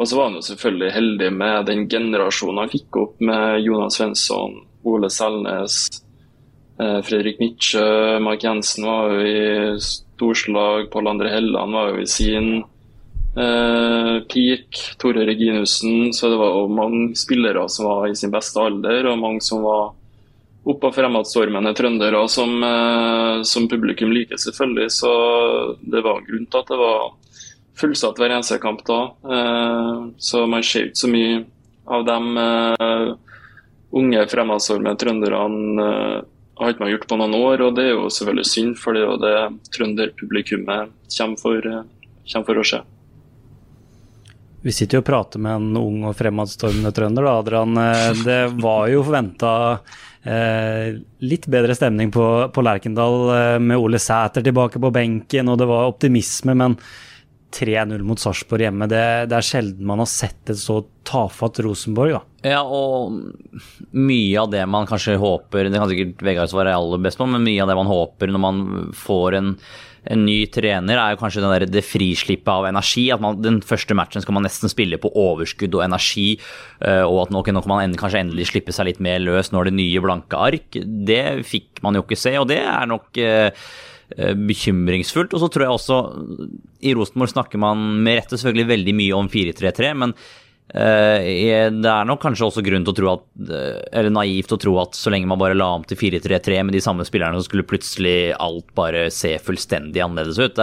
og 0.00 0.08
så 0.08 0.16
var 0.16 0.30
han 0.30 0.38
jo 0.38 0.46
selvfølgelig 0.48 0.92
heldig 0.94 1.30
med 1.36 1.66
den 1.68 1.86
generasjonen 1.92 2.62
han 2.62 2.70
fikk 2.72 2.96
opp 2.96 3.18
med 3.20 3.60
Jonas 3.66 3.98
Svensson, 3.98 4.54
Ole 4.88 5.10
Selnes, 5.12 5.82
Fredrik 6.80 7.36
Mitsjø, 7.42 8.16
Mark 8.24 8.40
Jensen 8.46 8.86
var 8.88 9.12
jo 9.12 9.26
i 9.28 9.74
storslag, 9.84 10.86
Pål 10.88 11.10
André 11.10 11.34
Helland 11.34 11.76
var 11.76 11.90
jo 11.92 12.00
i 12.00 12.08
sin 12.08 12.62
Eh, 13.40 14.20
Peak, 14.28 14.66
Tore 14.98 15.24
Reginussen. 15.26 16.12
Så 16.12 16.28
det 16.28 16.36
var 16.36 16.68
mange 16.68 17.16
spillere 17.16 17.68
som 17.68 17.86
var 17.86 18.08
i 18.08 18.16
sin 18.16 18.30
beste 18.30 18.60
alder, 18.60 19.06
og 19.06 19.18
mange 19.18 19.40
som 19.44 19.62
var 19.64 19.94
oppe 20.68 20.90
og 20.90 20.94
fremadstormende 20.94 21.72
trøndere 21.76 22.20
som, 22.28 22.62
eh, 22.64 23.42
som, 23.42 23.68
publikum 23.68 24.12
liker, 24.12 24.36
selvfølgelig. 24.36 24.90
Så 24.90 25.12
det 25.80 26.02
var 26.04 26.18
en 26.18 26.26
grunn 26.26 26.46
til 26.46 26.60
at 26.60 26.68
det 26.68 26.78
var 26.78 27.12
fullsatt 27.80 28.18
hver 28.20 28.36
eneste 28.36 28.60
kamp 28.60 28.84
da. 28.84 29.00
Eh, 29.24 30.10
så 30.18 30.46
man 30.46 30.62
ser 30.62 30.90
ikke 30.90 31.04
så 31.04 31.08
mye 31.08 31.44
av 31.88 32.04
de 32.04 32.18
eh, 32.44 33.14
unge 33.92 34.26
fremadstormende 34.28 34.98
trønderne 35.00 36.24
har 36.60 36.68
ikke 36.68 36.84
man 36.84 36.90
gjort 36.92 37.08
på 37.08 37.16
noen 37.16 37.34
år, 37.34 37.62
og 37.64 37.74
det 37.74 37.86
er 37.88 37.94
jo 37.94 38.10
selvfølgelig 38.12 38.46
synd, 38.46 38.76
for 38.76 38.92
det 38.92 39.00
er 39.00 39.08
jo 39.08 39.16
det 39.16 39.70
trønderpublikummet 39.72 40.92
kommer 41.16 41.40
for, 41.40 41.60
kommer 41.64 42.46
for 42.46 42.60
å 42.60 42.64
se. 42.68 42.82
Vi 44.62 44.72
sitter 44.76 44.98
jo 44.98 45.00
og 45.04 45.08
prater 45.08 45.40
med 45.40 45.56
en 45.56 45.76
ung 45.80 46.02
og 46.04 46.16
fremadstormende 46.18 46.92
trønder, 46.92 47.24
da, 47.24 47.36
Adrian. 47.40 47.76
Eh, 47.80 48.08
det 48.26 48.40
var 48.60 48.88
jo 48.92 49.04
forventa 49.06 49.52
eh, 50.20 50.98
litt 51.24 51.48
bedre 51.50 51.76
stemning 51.76 52.12
på, 52.12 52.26
på 52.52 52.64
Lerkendal 52.66 53.16
eh, 53.36 53.54
med 53.62 53.80
Ole 53.80 54.00
Sæter 54.02 54.44
tilbake 54.44 54.82
på 54.82 54.92
benken, 54.92 55.48
og 55.48 55.56
det 55.62 55.70
var 55.70 55.88
optimisme, 55.88 56.56
men 56.60 56.76
3-0 57.50 58.04
mot 58.06 58.20
Sarpsborg 58.20 58.68
hjemme, 58.68 58.86
det, 58.90 59.02
det, 59.30 59.38
er 59.40 59.46
sjelden 59.46 59.88
man 59.88 60.04
har 60.04 60.10
sett 60.10 60.52
et 60.52 60.60
så 60.60 60.82
tafatt 61.08 61.58
Rosenborg, 61.64 62.14
da. 62.14 62.50
Ja, 62.52 62.60
og 62.62 63.16
mye 63.96 64.44
av 64.44 64.52
det 64.52 64.62
man 64.70 64.86
kanskje 64.88 65.18
håper 65.20 65.66
Det 65.68 65.76
kan 65.76 65.90
sikkert 65.90 66.22
Vegard 66.24 66.48
svare 66.48 66.72
aller 66.72 67.02
best 67.04 67.18
på, 67.20 67.26
men 67.28 67.44
mye 67.44 67.60
av 67.60 67.68
det 67.68 67.76
man 67.76 67.90
håper 67.90 68.30
når 68.32 68.44
man 68.44 68.62
får 68.96 69.36
en 69.40 69.50
en 70.08 70.24
ny 70.24 70.38
trener, 70.52 70.96
er 70.96 71.14
jo 71.14 71.20
kanskje 71.20 71.42
der, 71.44 71.66
det 71.68 71.82
frislippet 71.84 72.48
av 72.52 72.68
energi. 72.70 73.06
At 73.12 73.22
man, 73.22 73.40
den 73.42 73.60
første 73.66 73.96
matchen 73.96 74.24
skal 74.24 74.36
man 74.36 74.46
nesten 74.46 74.72
spille 74.72 75.00
på 75.00 75.12
overskudd 75.18 75.76
og 75.76 75.84
energi. 75.84 76.28
Eh, 76.80 77.04
og 77.04 77.26
at 77.26 77.34
nå, 77.34 77.44
nå 77.44 77.62
kan 77.62 77.72
man 77.72 77.84
endelig, 77.84 78.00
kanskje 78.00 78.24
endelig 78.24 78.50
slippe 78.52 78.74
seg 78.76 78.90
litt 78.90 79.04
mer 79.04 79.20
løs 79.22 79.52
når 79.54 79.70
det 79.70 79.76
nye 79.76 80.04
blanke 80.04 80.40
ark. 80.50 80.80
Det 80.80 81.22
fikk 81.48 81.84
man 81.84 81.98
jo 81.98 82.04
ikke 82.06 82.20
se, 82.20 82.36
og 82.40 82.48
det 82.50 82.62
er 82.64 82.90
nok 82.90 83.20
eh, 83.20 83.64
eh 84.16 84.36
bekymringsfullt. 84.50 85.36
Og 85.36 85.44
så 85.44 85.50
tror 85.52 85.66
jeg 85.66 85.76
også 85.76 85.98
I 86.88 86.94
Rosenborg 86.96 87.34
snakker 87.34 87.60
man 87.60 88.00
med 88.04 88.22
rette 88.22 88.40
selvfølgelig 88.40 88.72
veldig 88.72 88.96
mye 89.02 89.18
om 89.20 89.28
4-3-3, 89.30 89.92
men 90.04 90.16
det 90.70 91.90
er 91.90 92.06
nok 92.06 92.20
kanskje 92.22 92.46
også 92.46 92.62
grunn 92.62 92.84
til 92.86 92.92
å 92.92 92.96
tro 92.96 93.08
at, 93.10 93.24
eh, 93.50 93.80
eller 93.98 94.12
naivt 94.14 94.52
å 94.54 94.58
tro 94.60 94.76
at 94.78 94.94
så 94.94 95.10
lenge 95.10 95.26
man 95.26 95.40
bare 95.40 95.56
la 95.58 95.66
om 95.74 95.82
til 95.82 95.98
4-3-3 95.98 96.60
med 96.64 96.76
de 96.76 96.82
samme 96.84 97.02
spillerne, 97.06 97.40
så 97.40 97.48
skulle 97.48 97.66
plutselig 97.66 98.34
alt 98.38 98.68
bare 98.78 99.08
se 99.10 99.34
fullstendig 99.42 100.02
annerledes 100.04 100.38
ut. 100.38 100.60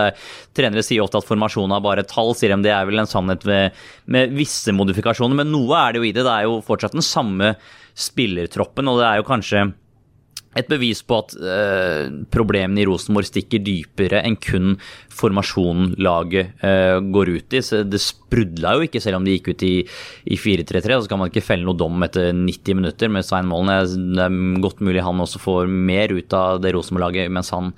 Trenere 0.55 0.85
sier 0.85 1.03
ofte 1.03 1.19
at 1.19 1.27
formasjonen 1.27 1.75
er 1.75 1.83
bare 1.83 2.07
tall, 2.07 2.31
sier 2.37 2.55
de. 2.55 2.61
Det 2.63 2.71
er 2.71 2.87
vel 2.87 3.03
en 3.03 3.09
sannhet 3.09 3.43
med, 3.49 3.75
med 4.05 4.31
visse 4.37 4.71
modifikasjoner, 4.71 5.41
men 5.41 5.51
noe 5.51 5.75
er 5.81 5.91
det 5.91 6.01
jo 6.01 6.07
i 6.07 6.13
det. 6.15 6.23
Det 6.23 6.37
er 6.37 6.47
jo 6.47 6.61
fortsatt 6.63 6.95
den 6.95 7.05
samme 7.05 7.55
spillertroppen, 7.97 8.87
og 8.87 9.01
det 9.01 9.09
er 9.09 9.19
jo 9.19 9.27
kanskje 9.27 9.67
et 10.57 10.69
bevis 10.69 11.03
på 11.05 11.19
at 11.21 11.35
eh, 11.37 12.09
problemene 12.33 12.81
i 12.83 12.87
Rosenborg 12.89 13.29
stikker 13.29 13.61
dypere 13.63 14.23
enn 14.25 14.37
kun 14.41 14.75
formasjonen 15.17 15.95
laget 16.01 16.63
eh, 16.65 16.97
går 17.01 17.33
ut 17.35 17.57
i. 17.57 17.63
Så 17.65 17.83
det 17.85 18.01
sprudla 18.03 18.75
jo 18.77 18.87
ikke, 18.87 19.01
selv 19.03 19.19
om 19.19 19.27
de 19.27 19.37
gikk 19.37 19.51
ut 19.53 19.65
i, 19.67 19.75
i 20.27 20.39
4-3-3. 20.41 20.99
Så 21.03 21.11
kan 21.11 21.21
man 21.21 21.31
ikke 21.31 21.45
felle 21.45 21.67
noe 21.67 21.77
dom 21.77 22.03
etter 22.07 22.33
90 22.35 22.81
minutter 22.81 23.13
med 23.13 23.25
Svein 23.27 23.49
Målen. 23.49 23.73
Det 24.17 24.27
er 24.27 24.61
godt 24.63 24.83
mulig 24.85 25.05
han 25.05 25.25
også 25.25 25.41
får 25.43 25.71
mer 25.71 26.13
ut 26.15 26.37
av 26.37 26.61
det 26.63 26.75
Rosenborg-laget 26.75 27.33
mens 27.33 27.53
han 27.55 27.73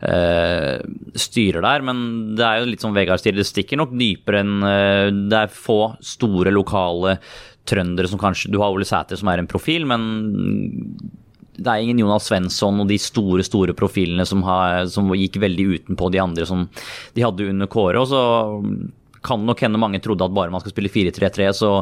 eh, 0.00 0.78
styrer 1.18 1.64
der. 1.64 1.86
Men 1.86 2.02
det 2.38 2.46
er 2.46 2.62
jo 2.62 2.72
litt 2.72 2.84
som 2.84 2.96
Vegard 2.96 3.22
sier, 3.22 3.36
det 3.36 3.48
stikker 3.48 3.80
nok 3.80 3.94
dypere 3.98 4.42
enn 4.44 4.58
eh, 4.66 5.06
Det 5.28 5.44
er 5.44 5.54
få 5.54 5.80
store 6.04 6.54
lokale 6.54 7.18
trøndere 7.68 8.08
som 8.08 8.20
kanskje 8.20 8.52
Du 8.52 8.62
har 8.62 8.72
Ole 8.72 8.86
Sæter 8.88 9.18
som 9.20 9.28
er 9.28 9.42
en 9.42 9.50
profil, 9.50 9.84
men 9.88 10.06
det 11.58 11.72
er 11.72 11.82
ingen 11.82 12.02
Jonas 12.04 12.28
Svensson 12.30 12.78
og 12.82 12.90
de 12.90 12.98
store 13.02 13.44
store 13.46 13.74
profilene 13.76 14.26
som, 14.28 14.44
har, 14.46 14.86
som, 14.92 15.10
gikk 15.18 15.40
veldig 15.42 15.66
utenpå 15.74 16.10
de 16.14 16.22
andre 16.22 16.46
som 16.46 16.68
de 17.16 17.24
hadde 17.24 17.48
under 17.50 17.70
Kåre. 17.70 17.98
Og 17.98 18.10
så 18.12 18.22
kan 19.26 19.42
nok 19.46 19.64
hende 19.66 19.80
mange 19.82 20.00
trodde 20.04 20.26
at 20.26 20.34
bare 20.36 20.54
man 20.54 20.62
skal 20.62 20.74
spille 20.74 20.92
4-3-3, 20.94 21.50
så 21.58 21.72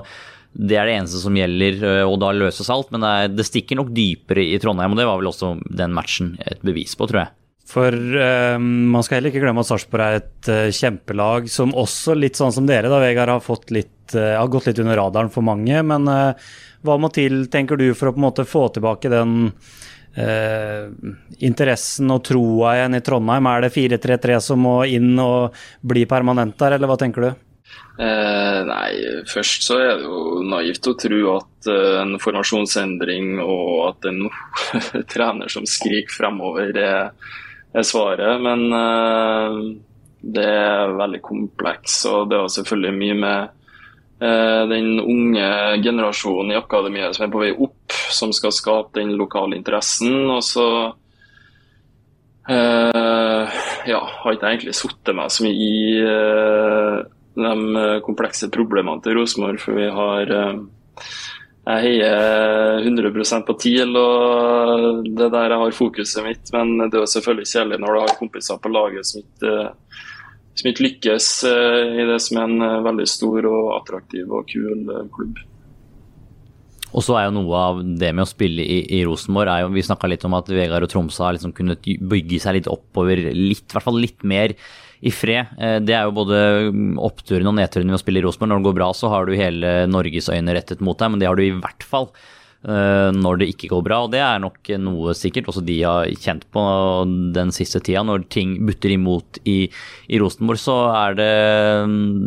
det 0.57 0.79
er 0.81 0.89
det 0.89 0.95
eneste 0.97 1.21
som 1.21 1.37
gjelder, 1.37 1.83
og 2.09 2.17
da 2.23 2.31
løses 2.33 2.71
alt. 2.73 2.89
Men 2.95 3.05
det, 3.05 3.09
er, 3.13 3.35
det, 3.37 3.45
stikker 3.45 3.77
nok 3.77 3.93
dypere 3.93 4.47
i 4.47 4.61
Trondheim, 4.63 4.95
og 4.95 5.01
det 5.01 5.09
var 5.09 5.21
vel 5.21 5.29
også 5.29 5.59
den 5.69 5.93
matchen 5.97 6.39
et 6.49 6.65
bevis 6.65 6.97
på, 6.97 7.09
tror 7.11 7.27
jeg. 7.27 7.35
For 7.67 7.91
uh, 7.91 8.57
man 8.63 9.03
skal 9.03 9.19
heller 9.19 9.35
ikke 9.35 9.43
glemme 9.43 9.65
at 9.65 9.69
Sarpsborg 9.69 10.05
er 10.05 10.21
et 10.21 10.51
uh, 10.53 10.75
kjempelag 10.75 11.49
som 11.51 11.75
også, 11.75 12.15
litt 12.15 12.39
sånn 12.39 12.55
som 12.55 12.69
dere, 12.69 12.91
da, 12.93 13.01
Vegard, 13.03 13.33
har, 13.35 13.43
fått 13.43 13.75
litt, 13.75 13.91
uh, 14.15 14.37
har 14.39 14.53
gått 14.53 14.69
litt 14.71 14.83
under 14.83 14.99
radaren 15.01 15.33
for 15.33 15.47
mange. 15.47 15.83
Men 15.83 16.07
hva 16.07 16.97
må 17.01 17.11
til, 17.15 17.47
tenker 17.51 17.81
du, 17.81 17.89
for 17.95 18.11
å 18.11 18.15
på 18.15 18.23
en 18.23 18.29
måte 18.29 18.47
få 18.47 18.69
tilbake 18.77 19.13
den 19.13 19.51
interessen 21.45 22.09
og 22.09 22.23
troa 22.25 22.71
igjen 22.79 22.97
i 22.97 23.03
Trondheim? 23.05 23.49
Er 23.51 23.67
det 23.67 23.75
4-3-3 23.75 24.39
som 24.41 24.63
må 24.65 24.77
inn 24.89 25.11
og 25.21 25.53
bli 25.85 26.07
permanent 26.09 26.57
der, 26.57 26.79
eller 26.79 26.89
hva 26.89 26.97
tenker 27.01 27.27
du? 27.27 27.29
Eh, 28.01 28.61
nei, 28.65 28.91
først 29.29 29.67
så 29.67 29.77
er 29.83 29.99
det 29.99 30.07
jo 30.09 30.41
naivt 30.49 30.89
å 30.89 30.95
tro 31.01 31.21
at 31.35 31.69
uh, 31.69 31.99
en 32.01 32.17
formasjonsendring 32.23 33.35
og 33.45 33.69
at 33.91 34.09
en 34.09 34.25
trener 35.13 35.53
som 35.53 35.69
skriker 35.69 36.17
fremover, 36.17 36.73
er 36.77 37.11
er 37.77 37.87
svaret. 37.87 38.41
Men 38.43 38.73
uh, 38.73 39.61
det 40.21 40.47
er 40.47 40.97
veldig 40.99 41.23
kompleks, 41.25 42.03
og 42.11 42.31
det 42.31 42.41
er 42.41 42.55
selvfølgelig 42.59 43.01
mye 43.01 43.19
med 43.25 43.56
den 44.17 45.01
unge 45.03 45.49
generasjonen 45.85 46.55
i 46.55 46.57
akademiet 46.57 47.17
som 47.17 47.27
er 47.27 47.33
på 47.35 47.43
vei 47.43 47.51
opp, 47.53 47.93
som 48.15 48.33
skal 48.33 48.55
skape 48.55 48.97
den 48.97 49.13
lokale 49.21 49.59
interessen. 49.59 50.15
Og 50.33 50.41
så 50.47 50.67
eh, 52.49 53.59
ja, 53.93 54.01
har 54.01 54.33
ikke 54.33 54.49
jeg 54.49 54.59
egentlig 54.59 54.77
satt 54.81 55.13
meg 55.19 55.35
så 55.35 55.45
mye 55.45 55.69
i 55.69 55.75
de 57.37 57.87
komplekse 58.07 58.49
problemene 58.49 59.05
til 59.05 59.19
Rosenborg, 59.21 59.61
for 59.61 59.77
vi 59.77 59.91
har 59.93 60.33
jeg 61.67 61.83
heier 61.83 62.85
100% 62.87 63.43
på 63.47 63.55
TIL, 63.59 63.97
og 63.99 65.01
det 65.19 65.27
der 65.35 65.51
jeg 65.51 65.63
har 65.65 65.73
fokuset 65.75 66.23
mitt. 66.23 66.53
Men 66.55 66.77
det 66.85 66.95
er 66.95 67.03
jo 67.03 67.09
selvfølgelig 67.11 67.49
kjedelig 67.51 67.79
når 67.83 67.97
du 67.97 68.01
har 68.05 68.21
kompiser 68.21 68.61
på 68.63 68.71
laget 68.71 69.09
som 69.09 69.25
ikke, 69.25 69.55
som 70.57 70.71
ikke 70.71 70.87
lykkes 70.87 71.29
eh, 71.49 71.99
i 72.01 72.07
det 72.09 72.17
som 72.25 72.41
er 72.41 72.49
en 72.49 72.65
eh, 72.65 72.79
veldig 72.87 73.07
stor 73.11 73.49
og 73.51 73.75
attraktiv 73.77 74.33
og 74.33 74.49
kul 74.51 74.89
eh, 74.89 75.05
klubb. 75.13 75.43
Og 76.97 77.05
så 77.05 77.19
er 77.19 77.27
jo 77.27 77.37
noe 77.37 77.61
av 77.61 77.83
det 78.01 78.13
med 78.17 78.25
å 78.25 78.31
spille 78.31 78.65
i, 78.65 78.79
i 78.97 79.03
Rosenborg 79.05 79.51
er 79.53 79.65
jo, 79.65 79.75
Vi 79.75 79.85
snakka 79.85 80.09
litt 80.09 80.25
om 80.25 80.37
at 80.39 80.49
Vegard 80.49 80.87
og 80.87 80.93
Tromsø 80.93 81.27
har 81.27 81.37
liksom 81.37 81.53
kunnet 81.57 81.85
bygge 81.85 82.41
seg 82.41 82.57
litt 82.57 82.71
oppover, 82.73 83.21
litt, 83.35 83.67
i 83.67 83.77
hvert 83.77 83.85
fall 83.85 84.01
litt 84.01 84.25
mer 84.25 84.55
i 85.05 85.13
fred. 85.13 85.51
Det 85.85 85.93
er 85.93 86.07
jo 86.07 86.15
både 86.17 86.39
oppturene 87.05 87.51
og 87.51 87.59
nedturene 87.59 87.93
ved 87.93 87.99
å 87.99 88.01
spille 88.01 88.23
i 88.23 88.25
Rosenborg. 88.25 88.55
Når 88.55 88.63
det 88.63 88.69
går 88.71 88.79
bra, 88.79 88.89
så 88.97 89.11
har 89.13 89.29
du 89.29 89.37
hele 89.37 89.75
Norges 89.93 90.31
øyne 90.33 90.55
rettet 90.57 90.81
mot 90.81 90.97
deg, 90.97 91.13
men 91.13 91.21
det 91.21 91.29
har 91.29 91.37
du 91.37 91.45
i 91.45 91.53
hvert 91.59 91.85
fall 91.85 92.09
når 92.67 93.39
det 93.39 93.47
ikke 93.53 93.69
går 93.71 93.83
bra. 93.87 94.01
Og 94.03 94.11
det 94.11 94.19
er 94.25 94.41
nok 94.43 94.71
noe 94.83 95.13
sikkert 95.15 95.53
også 95.53 95.63
de 95.67 95.77
har 95.85 96.09
kjent 96.19 96.43
på 96.51 96.63
den 97.37 97.53
siste 97.55 97.79
tida. 97.79 98.03
Når 98.03 98.27
ting 98.33 98.57
butter 98.67 98.91
imot 98.91 99.39
i, 99.47 99.69
i 100.11 100.19
Rosenborg, 100.19 100.59
så 100.59 100.79
er 100.91 101.15
det 101.21 101.29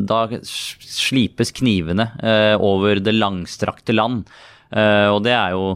Da 0.08 0.22
slipes 0.48 1.52
knivene 1.60 2.08
eh, 2.24 2.56
over 2.56 3.04
det 3.04 3.18
langstrakte 3.18 3.96
land. 3.98 4.24
Uh, 4.70 5.10
og 5.16 5.24
det 5.26 5.34
er 5.34 5.56
jo 5.58 5.72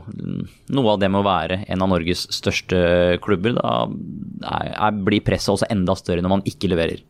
noe 0.78 0.92
av 0.92 1.00
det 1.02 1.08
med 1.10 1.24
å 1.24 1.26
være 1.26 1.64
en 1.66 1.82
av 1.82 1.90
Norges 1.90 2.28
største 2.34 2.78
klubber. 3.26 3.56
Da 3.58 3.72
er, 3.90 4.70
er, 4.70 5.00
blir 5.08 5.24
presset 5.26 5.56
også 5.56 5.70
enda 5.74 5.96
større 5.98 6.22
når 6.22 6.36
man 6.36 6.46
ikke 6.50 6.70
leverer. 6.70 7.02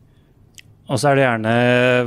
Og 0.84 0.98
så 1.00 1.08
er 1.08 1.16
det 1.16 1.22
gjerne 1.24 1.52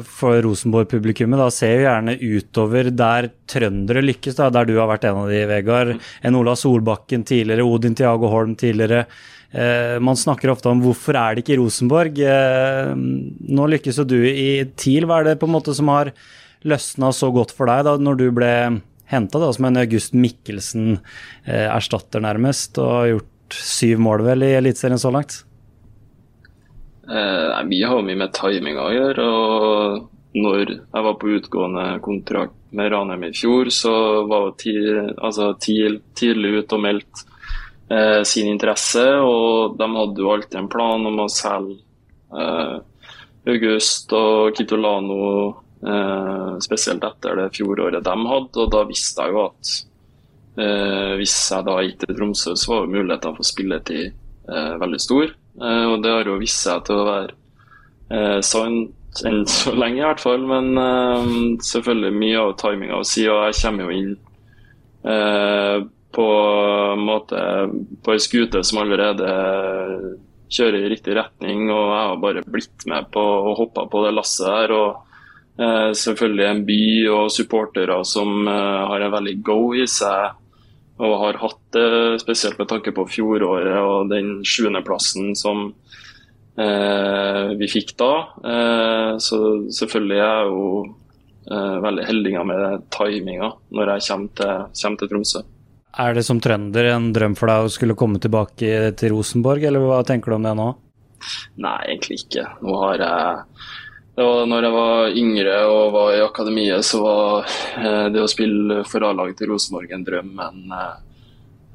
for 0.06 0.38
Rosenborg-publikummet, 0.46 1.40
da 1.42 1.48
ser 1.54 1.80
jo 1.80 1.86
gjerne 1.88 2.14
utover 2.22 2.92
der 2.94 3.32
trøndere 3.50 4.04
lykkes, 4.06 4.36
da, 4.38 4.52
der 4.54 4.68
du 4.70 4.76
har 4.78 4.90
vært 4.92 5.08
en 5.10 5.24
av 5.24 5.32
de, 5.34 5.40
Vegard. 5.50 5.96
En 6.22 6.38
Ola 6.38 6.54
Solbakken 6.58 7.26
tidligere, 7.26 7.66
Odin 7.66 7.98
Tiago 7.98 8.30
Holm 8.30 8.54
tidligere. 8.60 9.08
Eh, 9.50 9.98
man 10.04 10.20
snakker 10.20 10.52
ofte 10.54 10.70
om 10.70 10.82
hvorfor 10.84 11.18
er 11.18 11.34
det 11.34 11.42
ikke 11.42 11.58
Rosenborg. 11.62 12.20
Eh, 12.22 12.94
nå 12.94 13.64
lykkes 13.74 13.98
jo 14.04 14.06
du 14.06 14.22
i 14.30 14.62
TIL. 14.78 15.06
Hva 15.10 15.16
er 15.24 15.28
det 15.32 15.42
på 15.42 15.48
en 15.50 15.56
måte 15.56 15.74
som 15.78 15.90
har 15.94 16.08
løsna 16.68 17.08
så 17.16 17.28
godt 17.34 17.52
for 17.58 17.66
deg 17.72 17.80
da 17.88 17.94
når 17.98 18.16
du 18.22 18.28
ble 18.36 18.54
henta 19.08 19.54
som 19.56 19.66
en 19.70 19.82
August 19.82 20.12
Mikkelsen-erstatter, 20.14 22.20
eh, 22.20 22.26
nærmest, 22.28 22.78
og 22.78 22.92
har 22.92 23.08
gjort 23.16 23.58
syv 23.58 23.98
mål 24.04 24.20
vel 24.28 24.40
i 24.44 24.58
Eliteserien 24.60 25.00
så 25.02 25.12
langt? 25.16 25.47
Eh, 27.08 27.64
vi 27.70 27.82
har 27.84 28.04
mye 28.04 28.20
med 28.20 28.34
timinga 28.36 28.86
å 28.86 28.94
gjøre. 28.96 29.26
og 29.26 30.14
når 30.38 30.70
jeg 30.70 31.04
var 31.04 31.16
på 31.18 31.30
utgående 31.34 31.86
kontrakt 32.06 32.54
med 32.72 32.92
Ranheim 32.92 33.24
i 33.24 33.32
fjor, 33.34 33.72
så 33.74 33.94
var 34.30 34.52
TIL 34.60 35.16
altså, 35.18 35.54
tidlig 35.58 36.52
ute 36.60 36.76
og 36.76 36.84
meldte 36.84 37.24
eh, 37.90 38.22
sin 38.24 38.52
interesse. 38.52 39.06
Og 39.24 39.78
de 39.80 39.88
hadde 39.96 40.22
jo 40.22 40.34
alltid 40.34 40.60
en 40.60 40.70
plan 40.70 41.10
om 41.10 41.24
å 41.24 41.30
selge 41.32 41.80
eh, 42.38 42.76
August 43.48 44.14
og 44.14 44.54
Kitolano 44.54 45.24
Eh, 45.78 46.58
spesielt 46.60 47.04
etter 47.06 47.36
det 47.38 47.52
fjoråret 47.54 48.04
de 48.04 48.16
hadde. 48.32 48.62
og 48.64 48.72
Da 48.74 48.84
visste 48.90 49.26
jeg 49.26 49.36
jo 49.36 49.44
at 49.46 49.74
eh, 50.58 51.12
hvis 51.20 51.36
jeg 51.54 51.68
da 51.68 51.76
gikk 51.86 52.00
til 52.02 52.16
Tromsø, 52.18 52.56
så 52.58 52.72
var 52.72 52.86
jo 52.86 52.94
mulighetene 52.96 53.38
for 53.38 53.48
spilletid 53.48 54.08
eh, 54.10 54.74
veldig 54.82 55.02
stor. 55.02 55.36
Eh, 55.58 55.86
og 55.90 56.04
det 56.04 56.14
har 56.14 56.30
jo 56.30 56.38
vist 56.42 56.62
seg 56.62 56.86
til 56.86 57.02
å 57.02 57.08
være 57.08 57.34
eh, 58.14 58.40
sant 58.46 59.24
enn 59.26 59.46
så 59.50 59.74
lenge, 59.74 60.02
i 60.02 60.06
hvert 60.06 60.22
fall. 60.22 60.44
Men 60.46 60.78
uh, 60.78 61.30
selvfølgelig 61.66 62.20
mye 62.22 62.42
av 62.44 62.52
timinga 62.62 63.00
å 63.00 63.08
si, 63.08 63.24
og 63.32 63.48
jeg 63.48 63.58
kommer 63.64 63.88
jo 63.88 63.96
inn 63.98 64.18
på 66.18 66.26
en 66.28 67.02
måte 67.08 67.40
på 68.04 68.14
ei 68.14 68.22
skute 68.22 68.60
som 68.68 68.82
allerede 68.82 69.30
kjører 70.52 70.84
i 70.84 70.92
riktig 70.92 71.16
retning, 71.16 71.64
og 71.72 71.82
jeg 71.94 72.04
har 72.10 72.22
bare 72.22 72.44
blitt 72.46 72.86
med 72.92 73.08
på 73.14 73.24
og 73.24 73.56
hoppa 73.62 73.88
på 73.90 74.04
det 74.06 74.14
lasset 74.18 74.50
her. 74.52 74.76
og 74.76 75.98
selvfølgelig 75.98 76.46
en 76.46 76.66
by 76.68 76.82
og 77.16 77.32
supportere 77.34 77.98
som 78.06 78.46
har 78.52 79.02
en 79.02 79.16
veldig 79.16 79.38
go 79.48 79.62
i 79.74 79.88
seg. 79.90 80.36
Og 80.98 81.18
har 81.22 81.38
hatt 81.44 81.60
det, 81.76 81.88
spesielt 82.24 82.58
med 82.58 82.70
tanke 82.72 82.94
på 82.96 83.06
fjoråret 83.10 83.78
og 83.78 84.10
den 84.10 84.40
sjuendeplassen 84.48 85.36
som 85.38 85.68
eh, 86.58 87.54
vi 87.60 87.70
fikk 87.70 87.94
da. 88.02 88.14
Eh, 88.42 89.12
så 89.22 89.42
selvfølgelig 89.78 90.18
er 90.18 90.32
jeg 90.32 90.56
jo 90.56 90.72
eh, 91.52 91.78
veldig 91.86 92.08
heldig 92.08 92.34
med 92.50 92.90
timinga 92.98 93.52
når 93.78 93.94
jeg 93.94 94.08
kommer 94.10 94.34
til, 94.42 94.66
kommer 94.82 95.04
til, 95.04 95.14
Tromsø. 95.14 95.44
Er 95.98 96.18
det 96.18 96.26
som 96.26 96.42
trønder 96.42 96.92
en 96.94 97.12
drøm 97.14 97.38
for 97.38 97.50
deg 97.50 97.68
å 97.68 97.74
skulle 97.74 97.98
komme 97.98 98.22
tilbake 98.22 98.92
til 98.98 99.16
Rosenborg, 99.16 99.64
eller 99.66 99.86
hva 99.86 100.04
tenker 100.06 100.34
du 100.34 100.38
om 100.38 100.46
det 100.46 100.58
nå? 100.58 100.68
Nei, 101.62 101.78
egentlig 101.88 102.20
ikke. 102.26 102.44
Nå 102.62 102.76
har 102.84 103.02
jeg 103.02 103.46
det 104.18 104.24
var 104.26 104.48
når 104.50 104.66
jeg 104.66 104.74
var 104.74 105.18
yngre 105.22 105.56
og 105.70 105.92
var 105.94 106.16
i 106.16 106.22
akademiet, 106.26 106.86
så 106.86 107.04
var 107.04 107.52
eh, 107.78 108.06
det 108.10 108.24
å 108.24 108.30
spille 108.30 108.80
for 108.90 109.06
A-laget 109.06 109.38
til 109.38 109.52
Rosenborg 109.52 109.92
en 109.94 110.06
drøm. 110.08 110.32
Men 110.40 110.74
eh, 110.74 110.96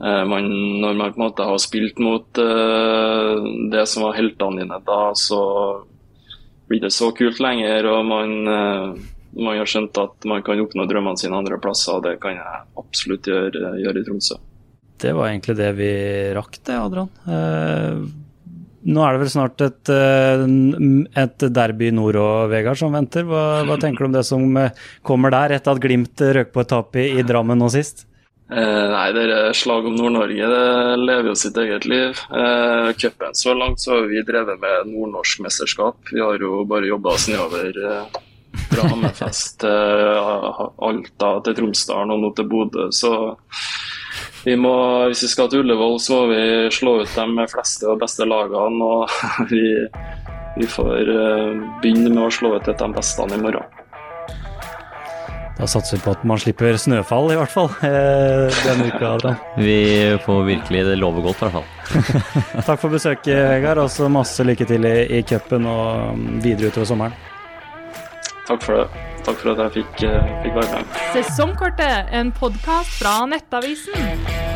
eh, 0.02 0.22
man, 0.26 0.48
når 0.82 0.96
man 0.98 1.12
på 1.14 1.20
en 1.20 1.24
måte 1.28 1.46
har 1.46 1.60
spilt 1.62 2.02
mot 2.02 2.40
det 3.70 3.84
som 3.86 4.08
var 4.08 4.18
heltene 4.18 4.58
dine 4.58 4.80
da, 4.82 5.04
så 5.14 5.38
blir 6.66 6.82
det 6.82 6.90
så 6.90 7.12
kult 7.14 7.38
lenger. 7.38 7.86
Og 7.92 8.10
man, 8.10 8.34
man 8.50 9.60
har 9.60 9.70
skjønt 9.70 10.02
at 10.02 10.26
man 10.26 10.42
kan 10.42 10.64
oppnå 10.64 10.88
drømmene 10.90 11.22
sine 11.22 11.38
andre 11.38 11.62
plasser, 11.62 12.00
og 12.00 12.08
det 12.08 12.16
kan 12.24 12.34
jeg 12.40 12.66
absolutt 12.82 13.30
gjøre, 13.30 13.76
gjøre 13.84 14.02
i 14.02 14.08
Tromsø. 14.10 14.40
Det 14.98 15.14
var 15.14 15.30
egentlig 15.30 15.60
det 15.62 15.70
vi 15.78 15.94
rakk, 16.34 16.58
det, 16.66 16.82
Adrian. 16.90 18.10
Nå 18.82 19.02
er 19.06 19.14
det 19.14 19.22
vel 19.22 19.30
snart 19.30 19.62
et, 19.62 19.90
eh, 19.94 20.46
et 21.22 21.44
derby 21.54 21.92
nord 21.94 22.18
og 22.18 22.50
Vegard 22.50 22.80
som 22.80 22.94
venter. 22.94 23.26
Hva, 23.28 23.62
hva, 23.68 23.76
tenker 23.78 24.02
du 24.02 24.10
om 24.10 24.16
det 24.16 24.24
som 24.26 24.56
eh, 24.58 24.72
kommer 25.06 25.30
der, 25.34 25.54
etter 25.58 25.76
at 25.76 25.82
Glimt 25.82 26.18
røk 26.18 26.50
på 26.54 26.64
et 26.64 26.72
tap 26.72 26.98
i, 26.98 27.12
i, 27.14 27.26
Drammen 27.26 27.62
nå 27.62 27.70
sist? 27.70 28.08
Eh, 28.52 28.86
nei, 28.90 29.06
det 29.14 29.28
er 29.30 29.54
slag 29.56 29.86
om 29.88 29.94
Nord-Norge 29.96 30.48
det 30.50 30.64
lever 31.00 31.30
jo 31.30 31.36
sitt 31.38 31.56
eget 31.62 31.86
liv. 31.88 32.18
Eh, 32.34 32.90
Cupen 32.98 33.38
så 33.38 33.54
langt 33.54 33.80
så 33.80 33.94
har 33.94 34.10
vi 34.10 34.26
drevet 34.26 34.60
med 34.60 34.90
nordnorsk 34.90 35.46
mesterskap. 35.46 36.02
Vi 36.10 36.20
har 36.20 36.42
jo 36.42 36.64
bare 36.68 36.90
jobba 36.90 37.14
oss 37.14 37.30
nedover 37.30 37.78
eh, 37.78 38.20
fra 38.66 38.90
Hammerfest 38.90 39.62
til 39.62 39.70
eh, 39.70 40.62
Alta 40.90 41.32
til 41.46 41.56
Tromsdalen 41.60 42.16
og 42.16 42.26
nå 42.26 42.32
til 42.36 42.50
Bodø. 42.50 42.90
Så 42.92 43.14
vi 44.44 44.56
må, 44.58 44.74
hvis 45.10 45.22
vi 45.26 45.30
skal 45.30 45.50
til 45.50 45.62
Ullevål, 45.62 46.00
så 46.02 46.16
må 46.16 46.32
vi 46.32 46.42
slå 46.74 46.96
ut 47.02 47.14
de 47.14 47.46
fleste 47.50 47.86
og 47.90 48.00
beste 48.02 48.26
lagene. 48.26 48.88
Og 48.88 49.12
vi, 49.52 49.62
vi 50.58 50.68
får 50.70 51.12
eh, 51.14 51.62
begynne 51.82 52.10
med 52.10 52.26
å 52.26 52.34
slå 52.34 52.56
ut 52.56 52.66
et 52.66 52.74
av 52.74 52.90
de 52.90 52.98
beste 52.98 53.28
i 53.28 53.40
morgen. 53.42 53.78
Da 55.58 55.68
satser 55.68 55.98
vi 55.98 56.02
på 56.02 56.14
at 56.16 56.22
man 56.26 56.40
slipper 56.42 56.74
snøfall, 56.80 57.30
i 57.30 57.38
hvert 57.38 57.52
fall, 57.52 57.68
eh, 57.86 58.48
denne 58.64 58.88
uka. 58.90 59.12
Adrian. 59.12 59.38
Vi 59.68 59.78
får 60.24 60.42
virkelig 60.48 60.82
det 60.88 60.98
lover 60.98 61.28
godt, 61.28 61.44
i 61.44 61.46
hvert 61.46 61.60
fall. 61.60 62.64
Takk 62.66 62.82
for 62.82 62.90
besøket, 62.90 63.36
Vegard. 63.52 63.84
Og 63.84 63.92
så 63.92 64.10
masse 64.10 64.48
lykke 64.48 64.66
til 64.66 64.88
i, 64.88 64.96
i 65.20 65.22
cupen 65.28 65.68
og 65.70 66.18
videre 66.42 66.72
utover 66.72 66.88
sommeren. 66.94 67.18
Takk 68.48 68.64
for 68.64 68.80
det. 68.80 69.11
Takk 69.22 69.38
for 69.38 69.52
at 69.52 69.58
jeg 69.58 69.72
fikk, 69.78 70.02
eh, 70.08 70.32
fikk 70.42 70.56
være 70.58 70.80
med. 70.80 70.96
Sesongkortet, 71.14 72.10
en 72.12 72.32
podkast 72.32 72.98
fra 72.98 73.20
Nettavisen. 73.26 74.51